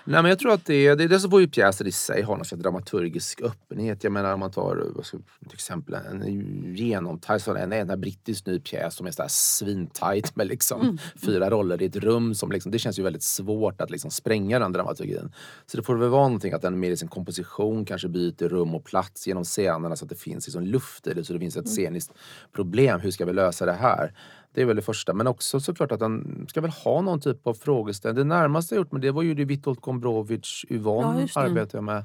[0.04, 2.36] Nej men jag tror att det är, det det får ju pjäser i sig har
[2.36, 4.04] någon slags dramaturgisk öppenhet.
[4.04, 8.94] Jag menar om man tar ska, till exempel en genomtajt, en, en brittisk ny pjäs
[8.94, 12.34] som är så här svintajt med liksom fyra roller i ett rum.
[12.34, 15.32] Som liksom, det känns ju väldigt svårt att liksom spränga den dramaturgin.
[15.66, 18.74] Så det får väl vara någonting att den med i sin komposition kanske byter rum
[18.74, 21.24] och plats genom scenerna så att det finns liksom luft i det.
[21.24, 22.12] Så det finns ett sceniskt
[22.52, 23.00] problem.
[23.00, 24.12] Hur ska vi lösa det här?
[24.54, 25.14] Det är väl det första.
[25.14, 28.16] Men också såklart att den ska väl ha någon typ av frågeställning.
[28.28, 31.40] Det närmaste jag gjort med det var ju det Witold Gombrowicz Ja, Yvonne det.
[31.40, 32.04] arbetade jag med.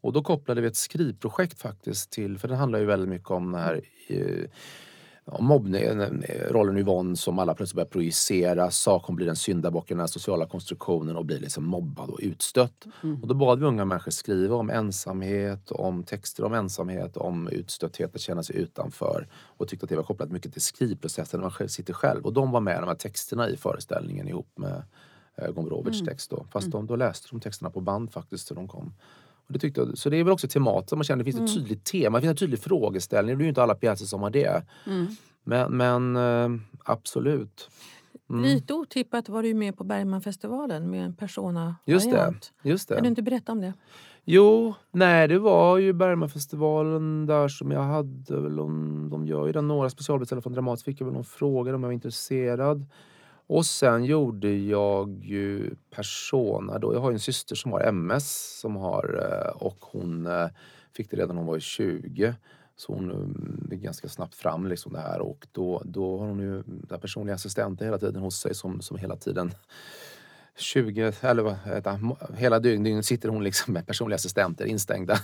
[0.00, 3.52] Och då kopplade vi ett skrivprojekt faktiskt till, för den handlar ju väldigt mycket om
[3.52, 4.44] den här eh,
[6.50, 8.70] rollen Yvonne som alla plötsligt börjar projicera.
[8.70, 12.18] Sak hon blir en syndabock i den här sociala konstruktionen och blir liksom mobbad och
[12.22, 12.86] utstött.
[13.22, 18.14] Och då bad vi unga människor skriva om ensamhet, om texter om ensamhet, om utstötthet,
[18.14, 19.28] att känna sig utanför.
[19.56, 22.24] Och tyckte att det var kopplat mycket till skrivprocessen när man sitter själv.
[22.24, 24.82] Och de var med de här texterna i föreställningen ihop med
[25.36, 26.46] eh, Gombrowicz text då.
[26.52, 28.94] Fast de, då läste de texterna på band faktiskt så de kom.
[29.46, 31.56] Och det tyckte jag, så det är väl också temat, man känner det finns ett
[31.56, 33.38] tydligt tema, det finns en tydlig frågeställning.
[33.38, 34.62] Det är ju inte alla pjäser som har det.
[35.44, 37.70] Men, men eh, absolut.
[38.30, 38.42] Mm.
[38.42, 42.34] Lite otippat var du med på Bergmanfestivalen med en persona Just det.
[42.62, 43.08] Just Kan du det.
[43.08, 43.72] inte berätta om det?
[44.24, 48.56] Jo, nej det var ju Bergmanfestivalen där som jag hade väl,
[49.10, 51.88] de gör ju den några specialbeställare från Dramaten, fick jag väl någon fråga om jag
[51.88, 52.86] var intresserad.
[53.46, 56.94] Och sen gjorde jag ju Persona då.
[56.94, 60.48] Jag har en syster som har MS som har, eh, och hon eh,
[60.96, 62.34] fick det redan när hon var 20.
[62.76, 66.40] Så hon eh, gick ganska snabbt fram liksom det här och då, då har hon
[66.40, 66.62] ju
[66.98, 69.54] personliga assistenter hela tiden hos sig som, som hela tiden
[70.56, 71.98] 20, eller vad heter
[72.36, 75.18] hela dygnet sitter hon liksom med personliga assistenter instängda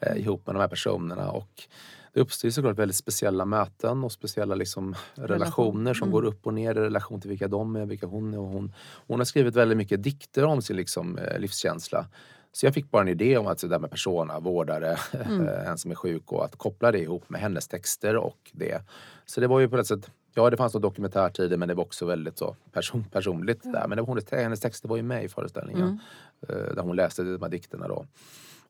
[0.00, 1.30] eh, ihop med de här personerna.
[1.30, 1.68] Och
[2.14, 6.54] det uppstår ju såklart väldigt speciella möten och speciella liksom relationer som går upp och
[6.54, 8.38] ner i relation till vilka de är, vilka hon är.
[8.38, 8.72] Och hon,
[9.06, 12.06] hon har skrivit väldigt mycket dikter om sin liksom, eh, livskänsla.
[12.52, 14.96] Så jag fick bara en idé om att det där med persona, vårdare,
[15.66, 18.82] en som är sjuk och att koppla det ihop med hennes texter och det.
[19.26, 22.06] Så det var ju på ett sätt, ja det fanns dokumentärtider men det var också
[22.06, 23.88] väldigt så person, personligt där.
[23.88, 26.00] Men det var, hon, hennes texter var ju med i föreställningen.
[26.48, 28.06] eh, Där hon läste de här dikterna då.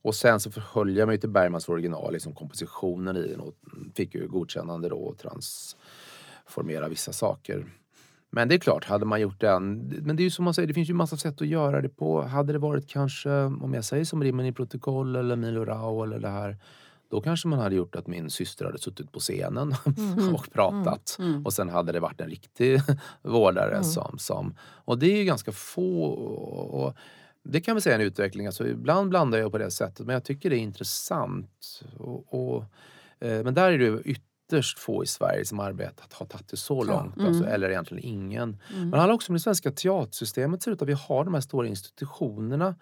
[0.02, 3.54] Och sen så förhöll jag mig till Bergmans original, liksom kompositionen i den och
[3.94, 7.66] fick ju godkännande då och transformera vissa saker.
[8.30, 9.78] Men det är klart, hade man gjort den...
[10.02, 11.88] Men det är ju som man säger, det finns ju massa sätt att göra det
[11.88, 12.22] på.
[12.22, 16.18] Hade det varit kanske, om jag säger som Rimmen i protokoll eller Milo Rau eller
[16.18, 16.56] det här.
[17.10, 19.74] Då kanske man hade gjort att min syster hade suttit på scenen
[20.34, 21.18] och pratat.
[21.44, 22.80] Och sen hade det varit en riktig
[23.22, 24.54] vårdare som, som...
[24.60, 26.04] Och det är ju ganska få.
[26.04, 26.96] Och,
[27.44, 28.46] det kan vi säga är en utveckling.
[28.46, 31.82] Alltså, ibland blandar jag på det sättet men jag tycker det är intressant.
[31.98, 32.64] Och, och,
[33.20, 36.84] eh, men där är det ytterst få i Sverige som arbetat har tagit det så
[36.84, 37.20] långt.
[37.20, 38.58] Alltså, eller egentligen ingen.
[38.70, 41.40] Men det handlar också om det svenska teatersystemet ser ut att vi har de här
[41.40, 42.74] stora institutionerna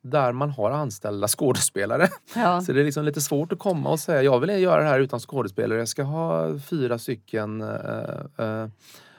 [0.00, 2.08] där man har anställda skådespelare.
[2.34, 2.60] Ja.
[2.66, 5.00] Så det är liksom lite svårt att komma och säga jag vill göra det här
[5.00, 5.78] utan skådespelare.
[5.78, 8.68] Jag ska ha fyra stycken eh, eh,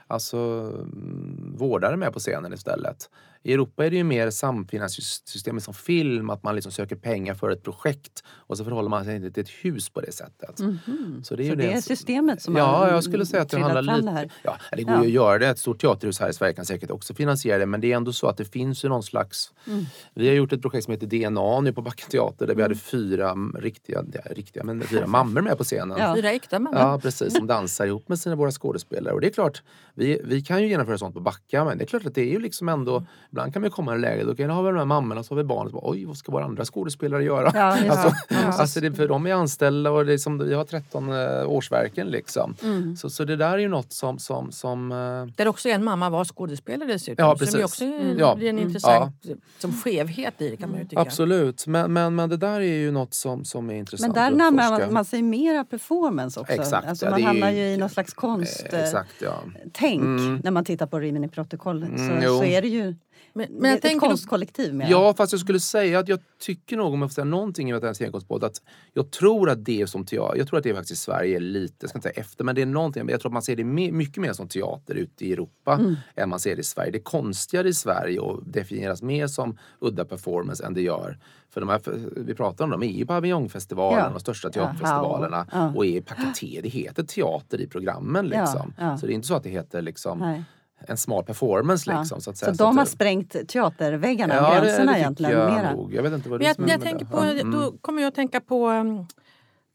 [0.07, 3.09] alltså, mm, vårdare med på scenen istället.
[3.43, 7.49] I Europa är det ju mer samfinansieringssystemet som film, att man liksom söker pengar för
[7.49, 10.59] ett projekt och så förhåller man sig inte till ett hus på det sättet.
[10.59, 11.21] Mhm.
[11.23, 13.49] Så det är, Så ju det är systemet som Ja, har jag skulle säga att
[13.49, 14.01] det handlar lite...
[14.05, 14.31] det här.
[14.43, 15.01] Ja, det går Ja.
[15.01, 15.47] ju att göra det.
[15.47, 17.65] Ett stort teaterhus här i Sverige kan säkert också finansiera det.
[17.65, 19.53] Men det är ändå så att det finns ju någon slags...
[19.67, 19.85] Mm.
[20.13, 22.63] Vi har gjort ett projekt som heter DNA nu på Backa Teater där vi Mm.
[22.63, 25.97] hade fyra mm, riktiga, ja, riktiga men fyra mammor med på scenen.
[25.99, 26.15] Ja.
[26.15, 26.79] Fyra äkta mammor.
[26.79, 27.33] Ja, precis.
[27.35, 29.13] Som dansar ihop med sina våra skådespelare.
[29.13, 29.63] Och det är klart,
[29.93, 32.31] vi, vi kan ju genomföra sånt på Backa men det är klart att det är
[32.31, 33.05] ju liksom ändå...
[33.31, 35.33] Ibland kan vi komma i en läge, då kan har vi de här mammorna så
[35.33, 37.51] har vi bara, Oj, vad ska våra andra skådespelare göra?
[37.53, 37.61] Ja,
[37.91, 38.37] alltså, Ja.
[38.47, 42.07] alltså det, för de är anställda och det är som, vi har 13 eh, årsverken
[42.07, 42.55] liksom.
[42.63, 42.95] Mm.
[42.95, 44.19] Så, så det där är ju något som...
[44.19, 47.25] som, som eh, Där också en mamma var skådespelare dessutom.
[47.25, 47.59] Ja, Som precis.
[47.59, 48.17] ju också är, Mm.
[48.19, 48.35] Ja.
[48.35, 48.67] blir en Mm.
[48.67, 49.15] intressant
[49.59, 51.01] som skevhet i det kan man ju tycka.
[51.01, 54.31] Absolut, men, men, men det där är ju något som, som är Men intressant där
[54.31, 56.53] att närmar man, man sig mera performance också.
[56.53, 58.65] Exakt, alltså ja, man hamnar ju- i någon slags konst...
[58.73, 59.33] Eh, Exakt, ja.
[59.73, 62.95] tänk tänk när man tittar på Rimini protokollet så, Mm, så är det ju
[63.33, 64.73] Men, det men är jag ett konstkollektiv.
[64.73, 64.89] Med.
[64.89, 67.73] Ja, fast jag skulle säga att jag tycker nog, om jag får säga någonting i
[67.73, 68.61] en scenkonstpodd, att
[68.93, 71.75] jag tror att det som teater, jag tror att det faktiskt i Sverige är lite,
[71.79, 73.55] jag ska inte säga efter, men det är någonting, men jag tror att man ser
[73.55, 75.95] det mycket mer som teater ute i Europa Mm.
[76.15, 76.91] än man ser det i Sverige.
[76.91, 81.17] Det är konstigare i Sverige och definieras mer som udda performance än det gör.
[81.49, 81.81] För de här,
[82.25, 84.09] vi pratar om dem, är ju paviljongfestivalen, Ja.
[84.09, 85.73] de största Ja, teaterfestivalerna ja.
[85.75, 86.61] och är paketerade.
[86.61, 88.73] Det heter teater i programmen Ja, liksom.
[88.77, 88.97] ja.
[88.97, 90.43] Så det är inte så att det heter liksom Nej.
[90.87, 91.99] En smart performance Ja.
[91.99, 92.21] liksom.
[92.21, 92.55] Så, att Så säga.
[92.55, 95.31] de har att- sprängt teaterväggarna, Ja, det- gränserna det tycker egentligen.
[95.39, 95.71] jag Mera.
[95.75, 95.93] nog.
[95.93, 97.11] Jag vet inte vad men det jag, som är jag med tänker det.
[97.11, 97.51] på, Ja, mm.
[97.51, 99.05] då kommer jag att tänka på um,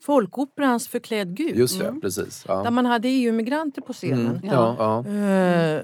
[0.03, 1.57] Folkoperans Förklädd Gud.
[1.57, 2.45] Just det, precis.
[2.49, 2.63] Ja.
[2.63, 4.27] Där man hade EU-migranter på scenen.
[4.27, 4.41] Mm.
[4.53, 5.11] Ja, ja.
[5.13, 5.81] Eh,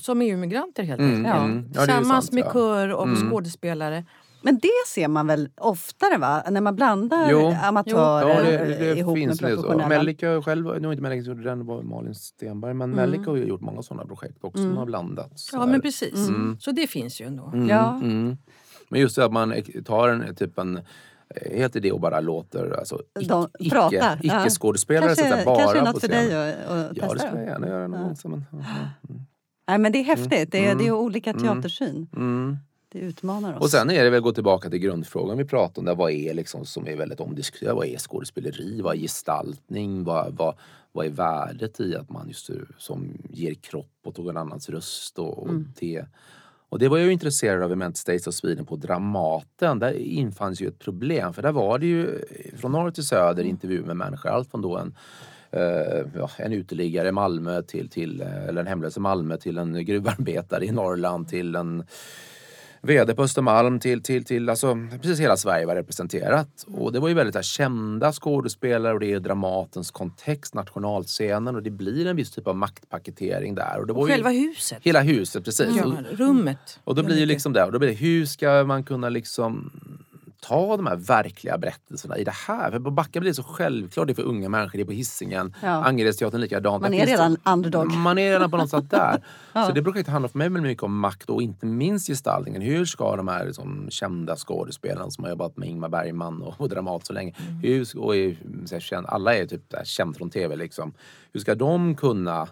[0.00, 1.34] som EU-migranter helt Mm, enkelt.
[1.36, 1.42] Ja.
[1.44, 1.56] mm.
[1.56, 2.52] Ja, det är ju Tillsammans sant, med ja.
[2.52, 3.30] kör och Mm.
[3.30, 4.04] skådespelare.
[4.42, 6.42] Men det ser man väl oftare va?
[6.50, 7.40] När man blandar Jo.
[7.40, 9.54] Ja, amatörer det, det ihop finns med det.
[9.56, 9.88] Professionella.
[9.88, 12.74] Mellika själv, nu är inte Mellika som gjorde den, det var Malin Stenberg.
[12.74, 15.46] Men Mellika har ju gjort många sådana projekt också som har blandats.
[15.46, 15.66] så Ja här.
[15.66, 16.28] men precis.
[16.28, 16.56] Mm.
[16.60, 17.46] Så det finns ju ändå.
[17.54, 17.94] Mm, Ja.
[18.02, 18.36] mm.
[18.88, 22.78] Men just det att man tar en typ en eh, helt idé och bara låter
[22.78, 24.40] alltså, De ic- pratar, icke, ja.
[24.40, 26.28] icke-skådespelare så att Kanske, säga, bara kanske på något för scenen.
[26.28, 27.18] dig att, att Ja, det testa.
[27.18, 28.06] skulle jag gärna göra någon Ja.
[28.06, 28.16] gång.
[28.16, 28.58] så, Men, ja,
[29.08, 29.14] ja.
[29.68, 30.52] Nej, men det är häftigt.
[30.52, 30.78] Det är, Mm.
[30.78, 32.06] det är olika teatersyn.
[32.94, 33.06] Mm.
[33.06, 33.60] Det utmanar oss.
[33.60, 35.84] Och sen är det väl gå tillbaka till grundfrågan vi pratade om.
[35.84, 37.76] Där, vad är liksom som är väldigt omdiskuterat?
[37.76, 38.80] Vad är skådespeleri?
[38.80, 40.04] Vad är gestaltning?
[40.04, 40.54] Vad, vad,
[40.92, 45.18] vad är värdet i att man just som ger kropp åt någon annans röst?
[45.18, 45.48] Och, och
[45.80, 46.04] det.
[46.68, 49.78] Och det var jag ju intresserad av i Ment States of Sweden på Dramaten.
[49.78, 51.32] Där infanns ju ett problem.
[51.32, 52.24] För där var det ju
[52.56, 54.28] från norr till söder intervjuer med människor.
[54.28, 54.94] Allt från då en
[55.50, 59.84] eh, ja, en uteliggare i Malmö till, till eller en hemlös i Malmö till en
[59.84, 61.84] gruvarbetare i Norrland till en
[62.84, 66.64] VD på Östermalm till, till, till alltså, precis hela Sverige var representerat.
[66.66, 71.62] Och det var ju väldigt här, kända skådespelare och det är Dramatens kontext, nationalscenen och
[71.62, 73.78] det blir en viss typ av maktpaketering där.
[73.80, 74.78] Och det var Och ju själva huset.
[74.82, 75.66] hela huset, precis.
[75.76, 76.80] Ja, rummet.
[76.84, 79.70] och då blir ju liksom det, och då blir det, hur ska man kunna liksom
[80.48, 82.70] ta de här verkliga berättelserna i det här?
[82.70, 84.92] För på Backa blir det så självklart, det är för unga människor, det är på
[84.92, 85.68] Hisingen, Ja.
[85.84, 86.82] Angeredsteatern likadant.
[86.82, 87.92] Man är redan underdog.
[87.92, 89.22] man är redan på något sätt där.
[89.52, 89.66] Ja.
[89.66, 92.62] Så det projektet handlar för mig väldigt mycket om makt och inte minst gestaltningen.
[92.62, 96.68] Hur ska de här liksom, kända skådespelarna som har jobbat med Ingmar Bergman och, och
[96.68, 98.36] Dramat så länge, hur, ska- och är,
[99.06, 100.92] alla är typ där, känd från tv liksom.
[101.32, 102.48] Hur ska de kunna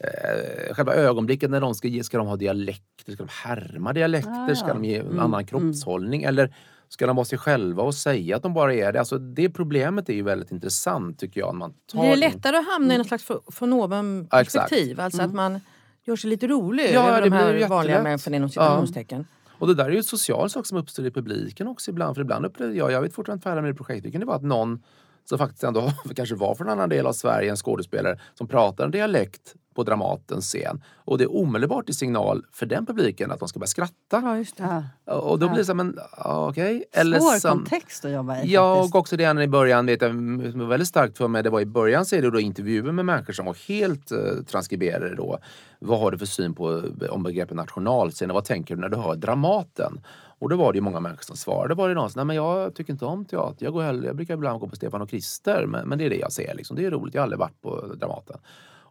[0.00, 3.12] Eh, själva ögonblicket när de ska ge, ska de ha dialekter?
[3.12, 4.50] Ska de härma dialekter?
[4.50, 4.74] Ah, Ska ja.
[4.74, 6.22] de ge en annan kroppshållning?
[6.22, 6.54] Eller
[6.88, 8.98] ska de vara sig själva och säga att de bara är det?
[8.98, 11.54] Alltså det problemet är ju väldigt intressant tycker jag.
[11.54, 13.30] Man tar det in- lättare att hamna i något slags
[13.60, 15.00] von oben perspektiv?
[15.00, 15.60] Alltså att man
[16.04, 19.26] gör sig lite rolig Ja, över det de här vanliga människorna inom citationstecken.
[19.58, 22.14] Och det där är ju en social sak som uppstår i publiken också ibland.
[22.16, 24.26] För ibland upplevde jag, jag vet fortfarande inte färdig med det projektet, det kan det
[24.26, 24.82] vara att någon
[25.28, 28.84] som faktiskt ändå kanske var från en annan del av Sverige, en skådespelare, som pratar
[28.84, 30.82] en dialekt på Dramatens scen.
[30.96, 34.44] Och det är omedelbart i signal för den publiken att de ska börja skratta.
[34.56, 34.82] Ja.
[35.06, 35.14] Ja.
[35.14, 36.84] Och då blir det så här, men ja, okej.
[36.92, 38.52] Eller Svår som- kontext att jobba i.
[38.52, 38.94] Ja, faktiskt.
[38.94, 41.60] och också det i början vet jag, som var väldigt starkt för mig, det var
[41.60, 45.38] i början så är det då intervjuer med människor som var helt eh, transkriberade då.
[45.78, 49.14] Vad har du för syn på om begreppet nationalscen vad tänker du när du hör
[49.14, 50.00] Dramaten?
[50.38, 51.74] Och då var det ju många människor som svarade.
[51.74, 53.64] Var det någon som, nej men jag tycker inte om teater.
[53.64, 56.10] Jag, går hellre, jag brukar ibland gå på Stefan och Krister, men, men det är
[56.10, 56.54] det jag ser.
[56.54, 56.76] Liksom.
[56.76, 58.38] Det är roligt, jag har aldrig varit på Dramaten.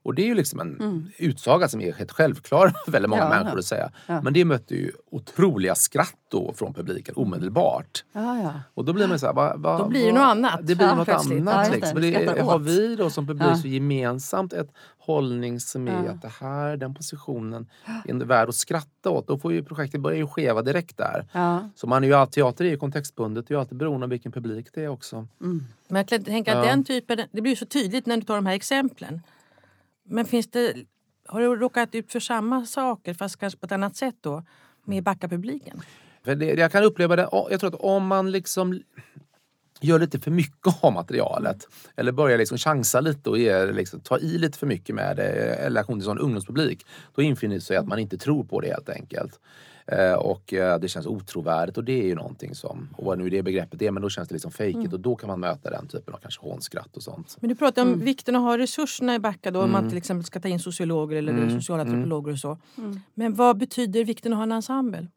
[0.08, 3.34] Och det är ju liksom en utsaga som är helt självklar för väldigt många Mm.
[3.34, 3.92] Ja, människor att säga.
[4.08, 4.22] Ja.
[4.22, 8.04] Men det mötte ju otroliga skratt då från publiken omedelbart.
[8.12, 8.54] Ja, ja.
[8.74, 10.60] Och då blir man så här, va, va, Då blir det va- något annat.
[10.64, 11.40] Det blir Ja, något plötsligt.
[11.42, 11.72] annat.
[11.72, 12.02] Liksom.
[12.02, 16.78] Det, har vi då som publik så gemensamt ett hållning som är att det här,
[16.78, 17.68] den positionen
[18.06, 19.28] är värd att skratta åt.
[19.28, 21.26] Då får ju projektet börja ju skeva direkt där.
[21.76, 24.32] Så man är ju teater är ju kontextbundet, det är ju alltid beroende av vilken
[24.32, 25.28] publik det är också.
[25.42, 25.64] Mm.
[25.88, 28.54] Men jag tänka att den typen, det blir så tydligt när du tar de här
[28.56, 29.22] exemplen.
[30.08, 30.76] Men finns det,
[31.28, 34.44] har du råkat ut för samma saker fast kanske på ett annat sätt då
[34.86, 35.82] med Backapubliken?
[36.24, 38.82] Det, jag kan uppleva det, jag tror att om man liksom
[39.82, 44.18] gör lite för mycket av materialet eller börjar liksom chansa lite och ger, liksom, ta
[44.20, 46.86] i lite för mycket med det i relation till sån ungdomspublik
[47.16, 49.40] då infinner det sig att man inte tror på det helt enkelt.
[49.92, 53.30] Eh, och eh, det känns otrovärdigt och det är ju någonting som, och vad nu
[53.30, 55.88] det begreppet är, men då känns det liksom fejkigt och då kan man möta den
[55.88, 57.38] typen av kanske hånskratt och sånt.
[57.40, 57.94] Men du pratar Mm.
[57.94, 60.48] om vikten av att ha resurserna i Backa då, om man till exempel ska ta
[60.48, 61.52] in sociologer eller Mm.
[61.52, 62.58] sociala antropologer och så.
[63.14, 65.08] Men vad betyder vikten av att ha en ensemble?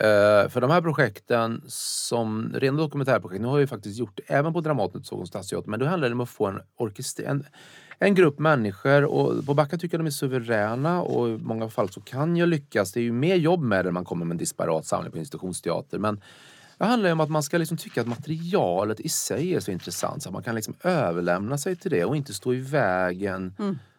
[0.00, 4.52] Eh, för de här projekten som rena dokumentärprojekt, nu har jag ju faktiskt gjort även
[4.52, 7.44] på Dramaten och Stockholms stadsteater, men då handlar det om att få en orkester, en,
[8.04, 11.88] en grupp människor och på Backa tycker jag de är suveräna och i många fall
[11.88, 12.92] så kan jag lyckas.
[12.92, 15.18] Det är ju mer jobb med det när man kommer med en disparat samling på
[15.18, 16.20] institutionsteater men
[16.78, 19.70] det handlar ju om att man ska liksom tycka att materialet i sig är så
[19.70, 23.54] intressant så att man kan liksom överlämna sig till det och inte stå i vägen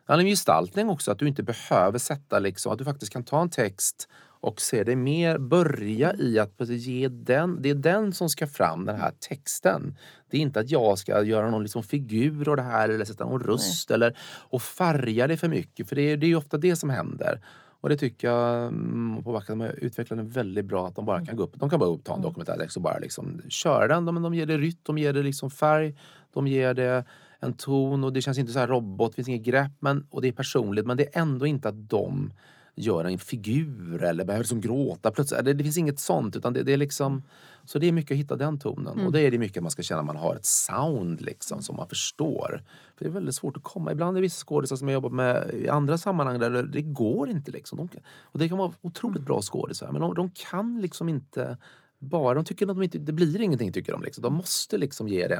[0.05, 3.23] Det handlar om gestaltning också, att du inte behöver sätta liksom, att du faktiskt kan
[3.23, 4.09] ta en text
[4.45, 8.85] och se det mer, börja i att ge den, det är den som ska fram,
[8.85, 9.97] den här texten.
[10.29, 13.25] Det är inte att jag ska göra någon liksom figur av det här eller sätta
[13.25, 14.17] någon röst eller
[14.49, 17.41] och färga det för mycket, för det är, det är ofta det som händer.
[17.81, 20.87] Och det tycker jag mm, på Backa, de har utvecklat den väldigt bra.
[20.87, 22.99] Att de bara kan gå upp, de kan bara upp, ta en dokumentärtext och bara
[22.99, 24.05] liksom köra den.
[24.05, 25.95] De, de ger det rytm, de ger det liksom färg,
[26.33, 27.03] de ger det
[27.39, 30.21] en ton och det känns inte så här robot, det finns inget grepp men, och
[30.21, 32.31] det är personligt men det är ändå inte att de
[32.75, 35.45] gör en figur eller behöver liksom gråta plötsligt.
[35.45, 37.23] Det, det finns inget sånt utan det, det, är liksom
[37.65, 39.05] Så det är mycket att hitta den tonen mm.
[39.05, 41.75] och det är det mycket man ska känna att man har ett sound liksom som
[41.75, 42.63] man förstår.
[42.97, 43.91] För Det är väldigt svårt att komma.
[43.91, 47.29] Ibland är det vissa skådisar som jag jobbar med i andra sammanhang där det går
[47.29, 47.77] inte liksom.
[47.77, 47.89] De,
[48.21, 51.57] och det kan vara otroligt bra skådisar men de, de kan liksom inte
[51.99, 54.01] bara, de tycker att de inte, det blir ingenting tycker de.
[54.01, 54.21] Liksom.
[54.21, 55.35] De måste liksom ge det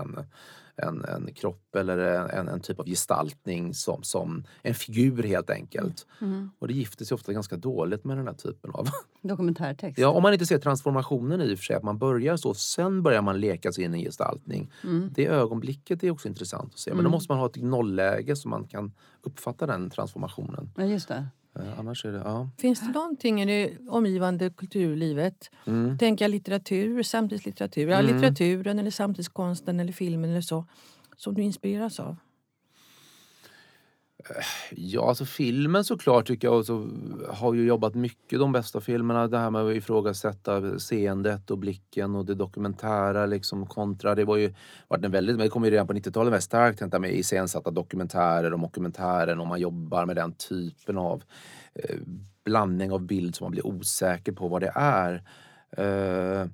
[0.78, 1.97] en, en, kropp eller
[2.30, 6.07] en, en typ av gestaltning som, som en figur helt enkelt.
[6.21, 6.49] Mm.
[6.59, 8.88] Och det gifter sig ofta ganska dåligt med den här typen av
[9.21, 9.99] dokumentärtext.
[9.99, 13.03] Ja, om man inte ser transformationen i och för sig, att man börjar så, sen
[13.03, 14.71] börjar man leka sig in i gestaltning.
[14.84, 15.09] Mm.
[15.15, 17.11] Det ögonblicket är också intressant att se, men då mm.
[17.11, 20.69] måste man ha ett nollläge så man kan uppfatta den transformationen.
[20.76, 21.28] Ja, just det.
[21.60, 22.49] Eh, annars är det, ja.
[22.58, 25.97] Finns det någonting i det omgivande kulturlivet, mm.
[25.97, 27.93] tänker jag litteratur, samtidslitteratur, mm.
[27.93, 30.66] ja, litteraturen eller samtidskonsten eller filmen eller så,
[31.16, 32.18] som du inspireras av?
[34.71, 36.88] Ja, alltså filmen såklart tycker jag och så
[37.30, 39.28] har ju jobbat mycket de bästa filmerna.
[39.28, 44.15] Det här med att ifrågasätta seendet och blicken och det dokumentära liksom kontra.
[44.15, 44.53] Det var ju
[44.88, 47.71] varit en väldigt, men det kom ju redan på 90-talet väldigt starkt det med iscensatta
[47.71, 51.23] dokumentärer och dokumentären och man jobbar med den typen av
[51.76, 51.95] eh,
[52.45, 55.23] blandning av bild som man blir osäker på vad det är.
[55.78, 56.47] Eh,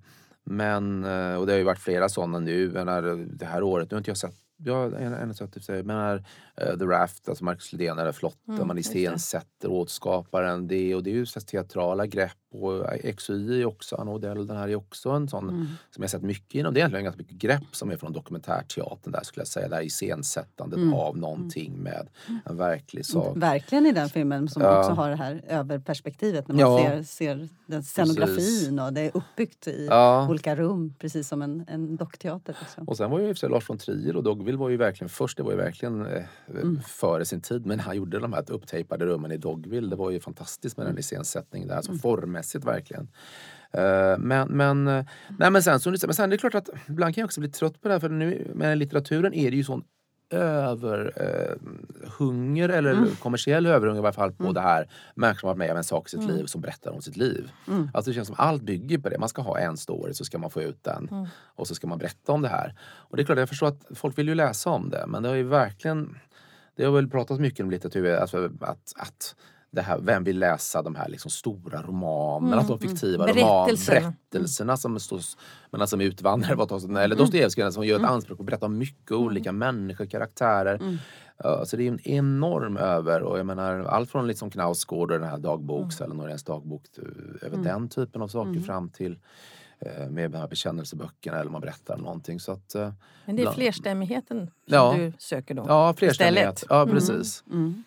[0.43, 2.69] men, eh, och det har ju varit flera sådana nu.
[2.69, 5.83] det här året, nu har inte jag sett jag har ännu sett till.
[5.85, 6.23] Men är,
[6.61, 10.95] uh, The Raft, alltså Marcus Lidén, eller flotten, mm, man iscensätter, återskapar en det.
[10.95, 12.85] Och det är ju så teatrala grepp och
[13.17, 15.67] XY är också, Anna Odell, den här är också en sån mm.
[15.91, 16.73] som jag sett mycket inom.
[16.73, 19.67] Det är egentligen ganska mycket grepp som är från dokumentärteatern där skulle jag säga.
[19.67, 20.93] Det här iscensättandet mm.
[20.93, 22.07] av någonting med
[22.45, 23.37] en verklig sak.
[23.37, 24.79] Verkligen i den filmen som ja.
[24.79, 26.79] också har det här överperspektivet när man ja.
[26.79, 28.69] ser, ser den scenografin precis.
[28.69, 30.27] och det är uppbyggt i ja.
[30.29, 32.57] olika rum precis som en, en dockteater.
[32.59, 32.87] Liksom.
[32.87, 35.51] Och sen var ju Lars von Trier och Dogville var ju verkligen först, det var
[35.51, 36.23] ju verkligen eh,
[36.55, 36.81] mm.
[36.81, 37.65] före sin tid.
[37.65, 39.89] Men han gjorde de här upptejpade rummen i Dogville.
[39.89, 41.99] Det var ju fantastiskt med den iscensättningen där, alltså mm.
[41.99, 43.07] formmässigt verkligen.
[43.77, 44.83] Uh, men, men,
[45.39, 47.49] nej, men, sen, så, men sen är det klart att ibland kan jag också bli
[47.49, 49.83] trött på det här för nu med litteraturen är det ju sån
[50.31, 51.49] överhunger
[52.69, 53.15] eh, eller mm.
[53.15, 54.53] kommersiell överhunger i varje fall på mm.
[54.53, 56.35] det här människor som varit med om en sak i sitt mm.
[56.35, 57.51] liv som berättar om sitt liv.
[57.67, 57.89] Mm.
[57.93, 59.17] Alltså det känns som allt bygger på det.
[59.17, 61.27] Man ska ha en story så ska man få ut den mm.
[61.55, 62.75] och så ska man berätta om det här.
[62.81, 65.29] Och det är klart, jag förstår att folk vill ju läsa om det men det
[65.29, 66.17] har ju verkligen
[66.75, 69.35] det har väl pratats mycket om litteratur, alltså att, att
[69.71, 73.43] det här, vem vill läsa de här liksom stora romanerna, mm, de fiktiva mm.
[73.43, 75.21] roman, berättelserna som, står,
[75.71, 76.53] men alltså med utvandrare,
[76.83, 77.17] eller mm.
[77.17, 78.11] Dostojevskij som gör ett mm.
[78.11, 79.23] anspråk på att berätta om mycket mm.
[79.23, 80.75] olika människor, karaktärer.
[80.75, 80.97] Mm.
[81.45, 85.19] Uh, så det är en enorm över och jag menar allt från liksom Knausgård och
[85.19, 86.83] den här dagboks eller Noréns dagbok
[87.41, 89.17] över den typen av saker fram till eh,
[90.09, 92.39] med de här bekännelseböckerna eller man berättar någonting.
[92.39, 92.91] Så att, uh,
[93.25, 95.65] Men det är flerstämmigheten som ja, du söker då?
[95.67, 96.63] Ja, flerstämmighet.
[96.69, 97.43] Ja, precis.
[97.51, 97.83] Mm.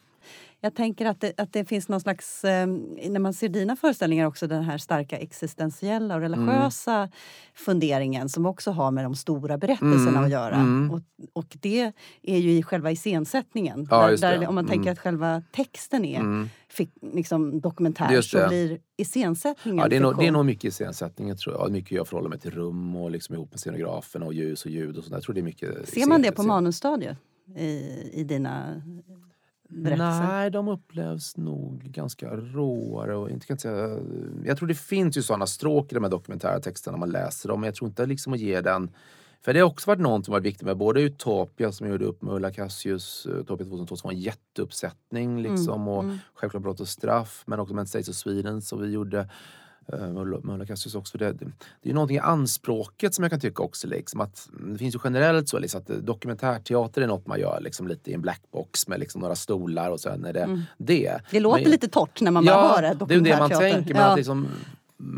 [0.64, 2.66] Jag tänker att det, att det finns någon slags, eh,
[3.08, 7.10] när man ser dina föreställningar också, den här starka existentiella och religiösa mm.
[7.54, 10.24] funderingen som också har med de stora berättelserna mm.
[10.24, 10.54] att göra.
[10.54, 10.90] Mm.
[10.90, 11.00] Och,
[11.32, 11.92] och det
[12.22, 13.88] är ju i själva iscensättningen.
[13.90, 14.92] Ja, där, där, om man tänker mm.
[14.92, 16.48] att själva texten är mm.
[16.68, 21.36] fick, liksom, dokumentär så blir iscensättningen ja, det, är nog, det är nog mycket iscensättningen
[21.36, 21.72] tror jag.
[21.72, 24.96] Mycket jag förhåller mig till rum och liksom ihop med scenografen och ljus och ljud
[24.96, 25.14] och sånt.
[25.14, 27.18] Jag tror det är mycket Ser man det på manusstadiet?
[27.56, 28.82] I, i dina
[29.68, 30.26] berättelser?
[30.26, 33.16] Nej, de upplevs nog ganska råare.
[33.16, 33.98] Och inte kan säga,
[34.44, 37.60] jag tror det finns ju sådana stråk i de här dokumentära texterna man läser dem.
[37.60, 38.90] Men jag tror inte liksom att ge den
[39.44, 42.04] för det har också varit något som varit viktigt med både Utopia som jag gjorde
[42.04, 46.18] upp med Ulla Cassius, Utopia 2002 som var en jätteuppsättning liksom mm, och mm.
[46.34, 49.28] självklart Brott och straff men också med States of Sweden som vi gjorde
[50.42, 51.18] Möller Cassius också.
[51.18, 51.32] Det,
[51.82, 53.86] det, är någonting i anspråket som jag kan tycka också.
[53.86, 57.88] Liksom, att det finns ju generellt så liksom, att dokumentärteater är något man gör liksom,
[57.88, 60.62] lite i en blackbox med liksom, några stolar och sen är det mm.
[60.78, 61.20] det.
[61.30, 63.06] Det låter men, lite torrt när man ja, bara hör det.
[63.08, 63.94] Det är det man tänker.
[63.94, 64.08] Men ja.
[64.08, 64.48] att liksom,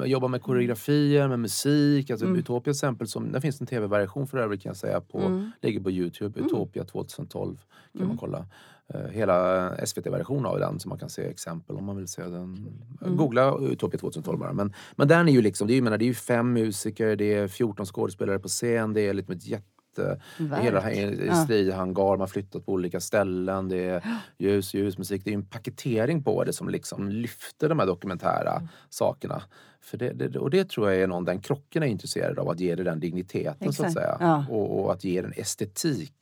[0.04, 2.10] jobba med koreografier, med musik.
[2.10, 2.38] Alltså mm.
[2.38, 5.00] Utopia exempel, som, där finns en tv-version för övrigt kan jag säga.
[5.00, 5.50] På, mm.
[5.62, 6.46] Ligger på Youtube, mm.
[6.46, 7.56] Utopia 2012
[7.92, 8.08] kan mm.
[8.08, 8.46] man kolla.
[8.94, 12.68] Uh, hela SVT-version av den så man kan se exempel om man vill se den.
[13.02, 13.16] Mm.
[13.16, 14.52] Googla Utopia 2012 bara.
[14.52, 17.34] Men, men den är ju liksom, det är, menar, det är ju fem musiker, det
[17.34, 20.14] är 14 skådespelare på scen, det är liksom ett jätte Eh,
[20.62, 23.68] hela industrihangar, man flyttat på olika ställen.
[23.68, 24.02] Det är
[24.38, 25.24] ljus, ljusmusik.
[25.24, 28.68] Det är en paketering på det som liksom lyfter de här dokumentära mm.
[28.90, 29.42] sakerna.
[29.86, 32.60] För det, det, och det tror jag är någon, den krocken är intresserad av, att
[32.60, 33.76] ge det den digniteten Exakt.
[33.76, 34.16] så att säga.
[34.20, 34.44] Ja.
[34.50, 36.12] Och, och, att ge den estetik.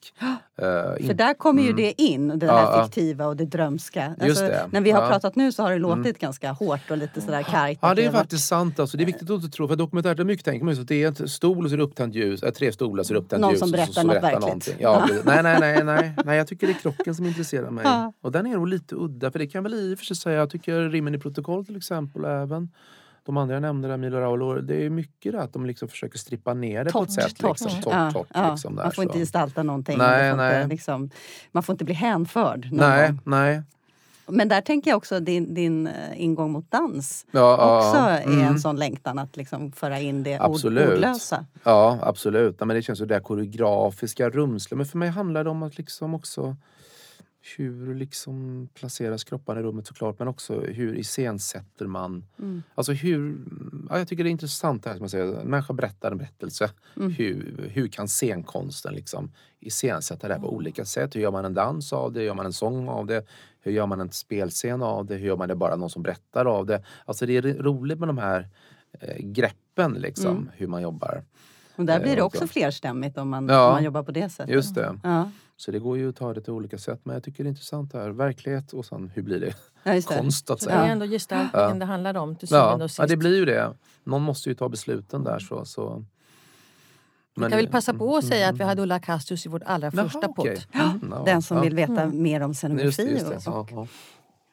[0.63, 1.83] Uh, in, För där kommer ju mm.
[1.83, 4.15] det in, det ja, fiktiva och det drömska.
[4.21, 5.09] Alltså, när vi har ja.
[5.09, 6.15] pratat nu så har det låtit mm.
[6.19, 7.79] ganska hårt och lite sådär kargt.
[7.83, 8.79] Ja det är faktiskt sant.
[8.81, 8.97] Alltså.
[8.97, 11.03] Det är viktigt att inte tro, för dokumentärt är mycket tänker man så att det
[11.03, 13.21] är en stol och så är det upptänt ljus, äh, tre stolar så är det
[13.21, 13.61] upptänt Någon ljus.
[13.61, 14.41] Någon som berättar så, något verkligt.
[14.41, 14.75] Någonting.
[14.79, 16.39] Ja, nej, nej, nej, nej, nej.
[16.39, 17.87] Jag tycker det är krocken som intresserar mig.
[18.21, 20.39] Och den är nog lite udda, för det kan väl i och för sig säga.
[20.39, 22.69] Jag tycker Rimmen i protokoll till exempel även
[23.27, 26.19] de andra jag nämnde, där, Milo Raolo, det är mycket det att de liksom försöker
[26.19, 27.37] strippa ner det torrt, på ett sätt.
[27.37, 28.51] Torrt, liksom, torrt, ja, torrt, ja.
[28.51, 29.09] Liksom, där, man får så.
[29.09, 29.99] inte gestalta någonting.
[29.99, 30.63] Nej, man, får nej.
[30.63, 31.11] Inte, liksom,
[31.53, 32.69] man får inte bli hänförd.
[32.73, 33.21] Nej, gång.
[33.25, 33.63] nej.
[34.27, 38.25] Men där tänker jag också din, din eh, ingång mot dans ja, också ja, är
[38.25, 38.41] mm.
[38.41, 40.89] en sån längtan att liksom föra in det absolut.
[40.89, 41.47] ordlösa.
[41.63, 42.61] Ja, absolut.
[42.61, 44.77] men det känns ju det koreografiska, rumsliga.
[44.77, 46.57] Men för mig handlar det om att liksom också
[47.57, 52.25] hur liksom placeras kropparna i rummet såklart men också hur iscensätter man...
[52.39, 52.63] Mm.
[52.75, 53.37] Alltså hur...
[53.91, 55.41] Ja, jag tycker det är intressant det här som jag säger.
[55.41, 56.71] En människa berättar en berättelse.
[56.97, 57.13] Mm.
[57.13, 60.57] Hur, hur kan scenkonsten liksom iscensätta det här på mm.
[60.57, 61.17] olika sätt?
[61.17, 62.21] Hur gör man en dans av det?
[62.21, 63.27] Hur gör man en sång av det?
[63.61, 65.15] Hur gör man en spelscen av det?
[65.15, 66.83] Hur gör man det bara någon som berättar av det?
[67.05, 68.49] Alltså det är roligt med de här
[69.01, 70.51] eh, greppen liksom, mm.
[70.55, 71.25] hur man jobbar.
[71.77, 74.29] Och där blir det eh, också flerstämmigt om man, ja, om man jobbar på det
[74.29, 74.55] sättet.
[74.55, 74.99] Just det.
[75.03, 75.31] Ja.
[75.57, 77.01] Så det går ju att ta det till olika sätt.
[77.03, 78.11] Men jag tycker det är intressant det här.
[78.11, 80.03] Verklighet och sen hur blir det, ja, det.
[80.03, 80.81] konst att säga.
[80.81, 81.75] Det är ändå gestaltningen ja.
[81.75, 82.75] det handlar om till ja.
[82.75, 82.99] och sist.
[82.99, 83.75] Ja det blir ju det.
[84.05, 85.39] Någon måste ju ta besluten där.
[85.39, 86.05] så, så.
[87.37, 89.91] Men, jag väl passa på att säga att vi hade Ulla Castius i vårt allra
[89.91, 90.57] första okay.
[90.57, 90.65] podd.
[91.03, 92.23] Mm, den som vill veta mm.
[92.23, 93.11] mer om scenografi.
[93.11, 93.89] Just, just och,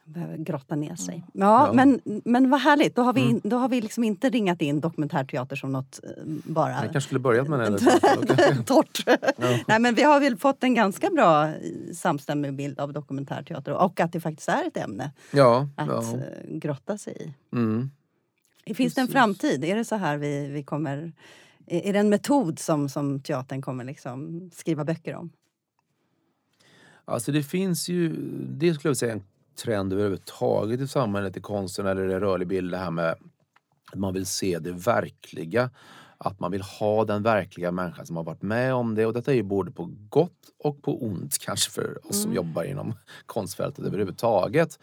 [0.06, 1.16] behöver grotta ner sig.
[1.16, 1.28] Mm.
[1.34, 2.96] Ja, ja, Men, men vad härligt.
[2.96, 3.42] Då har vi, mm.
[3.44, 6.72] då har vi liksom inte ringat in dokumentärteater som något eh, bara...
[6.72, 7.80] Jag kanske skulle börjat med det.
[8.66, 9.04] Torrt.
[9.08, 9.18] Ja.
[9.68, 11.54] Nej, men vi har väl fått en ganska bra eh,
[11.94, 16.04] samstämmig bild av dokumentärteater och att det faktiskt är ett ämne ja, att ja.
[16.18, 17.56] Eh, grotta sig i.
[17.56, 17.92] Mm.
[18.66, 18.94] Finns Precis.
[18.94, 19.64] det en framtid?
[19.64, 21.12] Är det så här vi, vi kommer...
[21.68, 25.32] Är det en metod som, som teatern kommer liksom skriva böcker om?
[27.06, 28.16] Alltså det finns ju,
[28.48, 29.24] det skulle jag säga en
[29.56, 33.16] trend överhuvudtaget i samhället, i konsten eller i rörlig bild, det här med
[33.92, 35.70] att man vill se det verkliga.
[36.24, 39.06] Att man vill ha den verkliga människan som har varit med om det.
[39.06, 40.32] Och detta är ju både på gott
[40.64, 42.24] och på ont kanske för oss mm.
[42.24, 42.94] som jobbar inom
[43.26, 44.80] konstfältet överhuvudtaget.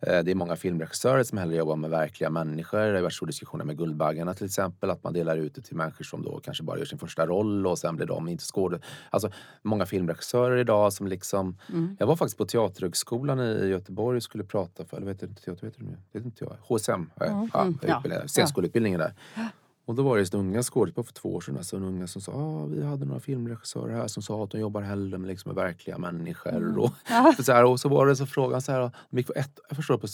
[0.00, 2.78] Eh, det är många filmregissörer som hellre jobbar med verkliga människor.
[2.78, 4.90] Det har varit stora diskussioner med Guldbaggarna till exempel.
[4.90, 7.66] Att man delar ut det till människor som då kanske bara gör sin första roll
[7.66, 8.92] och sen blir de inte skådespelare.
[9.10, 9.30] Alltså
[9.62, 11.58] många filmregissörer idag som liksom...
[11.68, 11.96] Mm.
[11.98, 15.66] Jag var faktiskt på Teaterhögskolan i Göteborg och skulle prata för, eller vet inte, teater,
[15.66, 15.96] vet du nu?
[16.12, 16.56] Vet inte jag.
[16.60, 17.50] HSM, mm.
[17.52, 19.14] ja, ja, scenskoleutbildningen där.
[19.84, 22.66] Och då var det unga skådespelare för två år sedan, alltså unga som sa ah,
[22.66, 25.98] vi hade några filmregissörer här som sa att de jobbar hellre med, liksom, med verkliga
[25.98, 26.56] människor.
[26.56, 26.78] Mm.
[26.78, 26.92] Och,
[27.44, 29.76] så här, och så var det så frågan så här, de gick på ett, jag
[29.76, 30.06] förstår på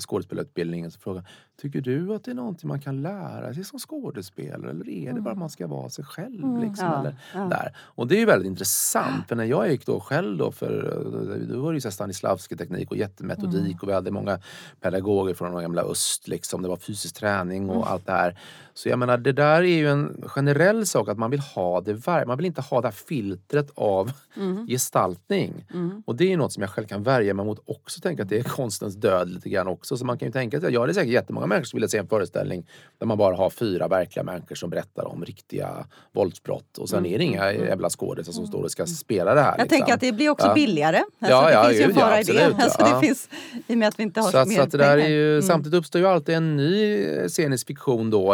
[0.00, 1.24] skådespelarutbildningen, så frågan
[1.60, 5.20] Tycker du att det är någonting man kan lära sig som skådespelare eller är det
[5.20, 6.44] bara att man ska vara sig själv?
[6.44, 6.60] Mm.
[6.60, 7.40] Liksom, ja, eller, ja.
[7.40, 7.76] Där.
[7.78, 11.72] Och det är väldigt intressant för när jag gick då själv då för då var
[11.72, 13.78] det ju Stanislavski-teknik och jättemetodik mm.
[13.82, 14.40] och vi hade många
[14.80, 16.62] pedagoger från gamla öst liksom.
[16.62, 17.88] Det var fysisk träning och mm.
[17.88, 18.38] allt det här.
[18.74, 22.06] Så jag menar, det där är ju en generell sak att man vill ha det
[22.06, 24.66] Man vill inte ha det här filtret av mm.
[24.66, 25.66] gestaltning.
[25.74, 26.02] Mm.
[26.06, 28.00] Och det är något som jag själv kan värja mig mot också.
[28.00, 29.96] Tänka att det är konstens död lite grann också.
[29.96, 31.98] Så man kan ju tänka sig, ja det är säkert jättemånga människor som vill se
[31.98, 32.66] en föreställning
[32.98, 36.78] där man bara har fyra verkliga människor som berättar om riktiga våldsbrott.
[36.78, 37.14] Och sen mm.
[37.14, 37.66] är det inga mm.
[37.66, 39.50] jävla skådisar som står och ska spela det här.
[39.50, 39.78] Jag liksom.
[39.78, 40.54] tänker att det blir också ja.
[40.54, 40.96] billigare.
[40.96, 42.64] Alltså, ja, ja, det finns ju en fara ja, absolut, i det.
[42.64, 43.28] Alltså, det finns,
[43.66, 45.32] I och med att vi inte har så, mer så att det där är ju,
[45.32, 45.42] mm.
[45.42, 48.32] Samtidigt uppstår ju alltid en ny scenisk fiktion då.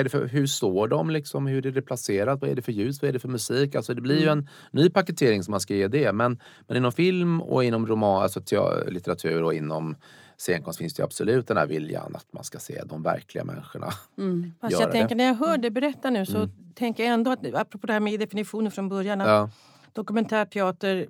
[0.00, 1.46] Vad är det för, hur står de liksom?
[1.46, 2.40] Hur är det placerat?
[2.40, 3.02] Vad är det för ljus?
[3.02, 3.74] Vad är det för musik?
[3.74, 4.38] Alltså det blir ju mm.
[4.38, 6.12] en ny paketering som man ska ge det.
[6.12, 8.40] Men, men inom film och inom roman, alltså
[8.88, 9.96] litteratur och inom
[10.36, 13.86] scenkonst finns det absolut den här viljan att man ska se de verkliga människorna
[14.18, 14.52] mm.
[14.60, 16.50] Fast jag tänker, När jag hör dig berätta nu så mm.
[16.74, 19.50] tänker jag ändå att, apropå det här med definitionen från början, att ja.
[19.92, 21.06] dokumentärteater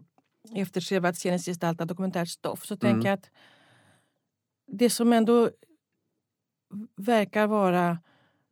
[0.55, 2.81] eftersträvar att sceniskt gestalta dokumentärt stoff, så mm.
[2.81, 3.31] tänker jag att
[4.67, 5.51] det som ändå
[6.97, 7.99] verkar vara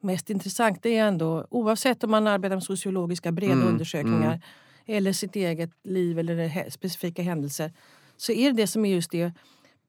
[0.01, 4.41] mest intressant det är ändå, oavsett om man arbetar med sociologiska breda mm, undersökningar mm.
[4.87, 7.73] eller sitt eget liv eller specifika händelser,
[8.17, 9.33] så är det det som är just det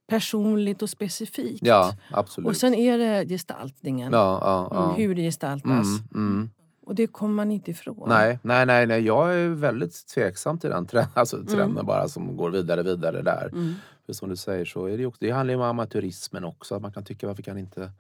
[0.08, 1.66] personligt och specifikt.
[1.66, 1.96] Ja.
[2.44, 4.14] Och sen är det gestaltningen.
[4.14, 4.94] Ja, ja.
[4.98, 5.88] Hur det gestaltas.
[5.88, 6.50] Mm, mm.
[6.86, 8.10] Och det kommer man inte ifrån.
[8.10, 9.02] Nej, nej, nej, nej.
[9.02, 11.48] jag är väldigt tveksam till den trenden, alltså mm.
[11.48, 13.50] trenden bara som går vidare, vidare där.
[13.54, 13.74] Mm.
[14.06, 16.76] För som du säger så är det också, det handlar ju om amatörismen också.
[16.76, 17.92] Att man kan tycka varför kan inte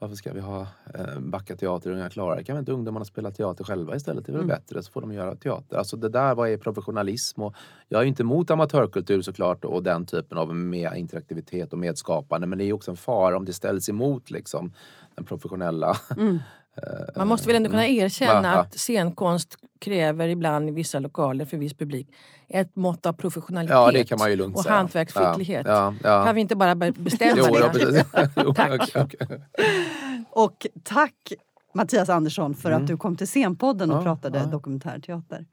[0.00, 0.60] Varför ska vi ha
[0.94, 2.42] eh, Backa teater och Unga Klara?
[2.42, 4.26] Kan väl inte ungdomarna spela teater själva istället?
[4.26, 4.56] Det är väl mm.
[4.56, 5.76] bättre så får de göra teater.
[5.76, 7.42] Alltså det där, vad är professionalism?
[7.42, 7.54] Och
[7.88, 12.46] jag är inte emot amatörkultur såklart och den typen av med interaktivitet och medskapande.
[12.46, 14.72] Men det är också en fara om det ställs emot liksom
[15.14, 16.38] den professionella mm.
[17.16, 18.04] Man måste väl ändå kunna mm.
[18.04, 22.08] erkänna att scenkonst kräver ibland i vissa lokaler för viss publik
[22.48, 24.74] ett mått av professionalitet ja, det kan man ju lugnt och säga.
[24.74, 25.66] hantverksskicklighet.
[25.66, 28.04] Ja, ja, kan vi inte bara bestämma jo, det?
[28.36, 28.72] jo, tack.
[28.80, 29.38] Okay, okay.
[30.30, 31.32] Och tack
[31.74, 32.82] Mattias Andersson för mm.
[32.82, 35.44] att du kom till Scenpodden och pratade dokumentärteater.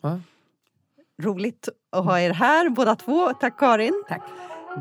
[1.21, 3.33] Roligt att ha er här båda två.
[3.33, 4.03] Tack Karin.
[4.09, 4.21] Tack.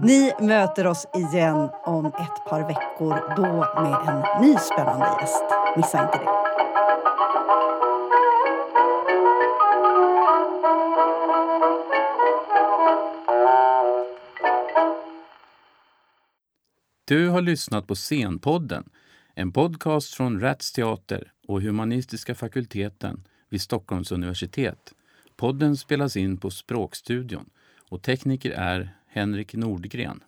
[0.02, 5.44] Ni möter oss igen om ett par veckor, då med en ny spännande gäst.
[5.76, 6.28] Missa inte det.
[17.04, 18.88] Du har lyssnat på Scenpodden,
[19.34, 24.92] en podcast från Rats Teater och Humanistiska fakulteten vid Stockholms universitet.
[25.36, 27.50] Podden spelas in på Språkstudion
[27.88, 30.20] och tekniker är Henrik Nordgren.